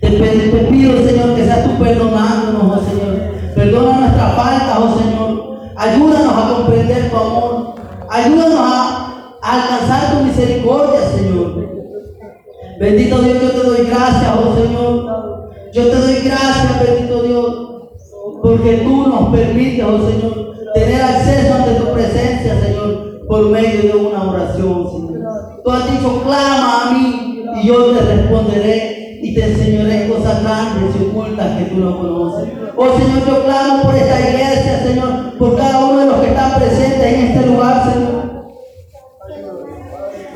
Te, 0.00 0.08
te, 0.10 0.66
pido, 0.70 1.06
Señor, 1.06 1.34
que 1.34 1.44
seas 1.44 1.64
tú 1.64 1.82
perdonándonos, 1.82 2.78
oh 2.78 2.84
Señor. 2.84 3.54
Perdona 3.54 4.00
nuestra 4.00 4.28
falta, 4.30 4.78
oh 4.80 4.98
Señor. 4.98 5.72
Ayúdanos 5.76 6.34
a 6.34 6.54
comprender 6.54 7.10
tu 7.10 7.16
amor. 7.16 7.74
Ayúdanos 8.08 8.60
a 8.60 9.01
gracias, 13.86 14.30
oh 14.36 14.54
Señor. 14.54 15.42
Yo 15.72 15.88
te 15.88 15.96
doy 15.96 16.16
gracias, 16.22 16.86
bendito 16.86 17.22
Dios, 17.22 17.56
porque 18.42 18.82
tú 18.84 19.06
nos 19.08 19.34
permites, 19.34 19.86
oh 19.86 20.06
Señor, 20.06 20.54
tener 20.74 21.00
acceso 21.00 21.54
ante 21.54 21.74
tu 21.76 21.92
presencia, 21.94 22.60
Señor, 22.60 23.26
por 23.26 23.48
medio 23.48 23.80
de 23.80 24.06
una 24.06 24.30
oración, 24.30 24.90
Señor. 24.90 25.62
Tú 25.64 25.70
has 25.70 25.90
dicho, 25.90 26.22
clama 26.24 26.82
a 26.82 26.92
mí 26.92 27.42
y 27.56 27.66
yo 27.66 27.92
te 27.92 28.00
responderé 28.00 29.18
y 29.22 29.32
te 29.34 29.44
enseñaré 29.44 30.08
cosas 30.10 30.42
grandes 30.42 30.94
y 31.00 31.04
ocultas 31.04 31.56
que 31.56 31.64
tú 31.64 31.76
no 31.76 31.96
conoces. 31.96 32.48
Oh 32.76 32.98
Señor, 32.98 33.26
yo 33.26 33.44
clamo 33.44 33.82
por 33.84 33.94
esta 33.94 34.20
iglesia, 34.28 34.82
Señor, 34.84 35.38
por 35.38 35.56
cada 35.56 35.86
uno 35.86 36.00
de 36.00 36.06
los 36.06 36.20
que 36.20 36.28
están 36.28 36.60
presentes 36.60 37.14
en 37.14 37.20
este 37.24 37.46
lugar, 37.46 37.90
Señor. 37.90 38.32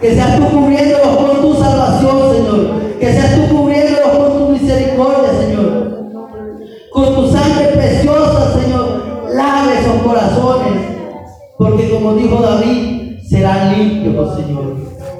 Que 0.00 0.14
seas 0.14 0.36
tú 0.38 0.44
cubriéndolos 0.46 1.16
con 1.16 1.42
tu 1.42 1.54
salvación, 1.54 2.32
Señor 2.32 2.85
que 3.06 3.12
seas 3.12 3.36
tú 3.36 3.56
cubriéndolos 3.56 4.16
con 4.16 4.36
tu 4.36 4.48
misericordia, 4.48 5.30
Señor. 5.38 6.10
Con 6.90 7.14
tu 7.14 7.28
sangre 7.28 7.68
preciosa, 7.68 8.60
Señor. 8.60 9.28
Lave 9.32 9.78
esos 9.78 10.02
corazones. 10.02 10.82
Porque 11.56 11.88
como 11.88 12.14
dijo 12.14 12.42
David, 12.42 13.20
serán 13.22 13.78
limpios, 13.78 14.16
oh 14.18 14.34
Señor. 14.34 14.74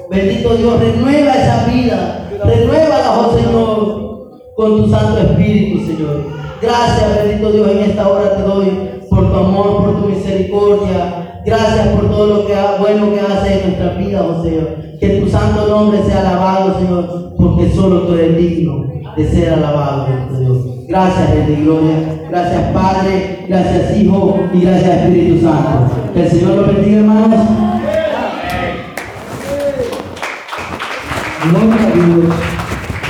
Bendito 0.09 0.57
Dios, 0.57 0.79
renueva 0.81 1.31
esa 1.31 1.65
vida. 1.67 2.29
Renuévala, 2.43 3.19
oh 3.19 3.37
Señor, 3.37 4.41
con 4.57 4.83
tu 4.83 4.89
Santo 4.89 5.19
Espíritu, 5.19 5.85
Señor. 5.85 6.25
Gracias, 6.61 7.23
bendito 7.23 7.53
Dios, 7.53 7.69
en 7.69 7.79
esta 7.89 8.05
hora 8.05 8.35
te 8.35 8.41
doy 8.43 8.89
por 9.09 9.31
tu 9.31 9.37
amor, 9.37 9.85
por 9.85 10.01
tu 10.01 10.09
misericordia 10.09 11.16
Gracias 11.47 11.87
por 11.95 12.09
todo 12.09 12.27
lo 12.27 12.77
bueno 12.79 13.09
que 13.09 13.21
hace 13.21 13.53
en 13.53 13.67
nuestra 13.67 13.93
vida, 13.93 14.21
oh 14.21 14.43
Señor. 14.43 14.67
Que 14.99 15.21
tu 15.21 15.29
santo 15.29 15.65
nombre 15.65 16.03
sea 16.03 16.19
alabado, 16.19 16.77
Señor, 16.77 17.35
porque 17.37 17.69
solo 17.69 18.01
tú 18.01 18.15
eres 18.15 18.35
digno 18.35 18.83
de 19.15 19.31
ser 19.31 19.53
alabado, 19.53 20.07
Dios. 20.37 20.57
Gracias, 20.89 21.29
Rey 21.29 21.45
de 21.45 21.55
Gloria. 21.63 21.95
Gracias, 22.29 22.73
Padre. 22.73 23.45
Gracias, 23.47 23.97
Hijo. 23.97 24.39
Y 24.53 24.59
gracias, 24.59 25.03
Espíritu 25.03 25.41
Santo. 25.41 25.89
Que 26.13 26.23
el 26.23 26.29
Señor 26.29 26.55
lo 26.55 26.67
bendiga, 26.67 26.97
hermanos. 26.97 27.39
Gloria 31.49 31.87
a 31.87 31.91
Dios. 31.93 32.56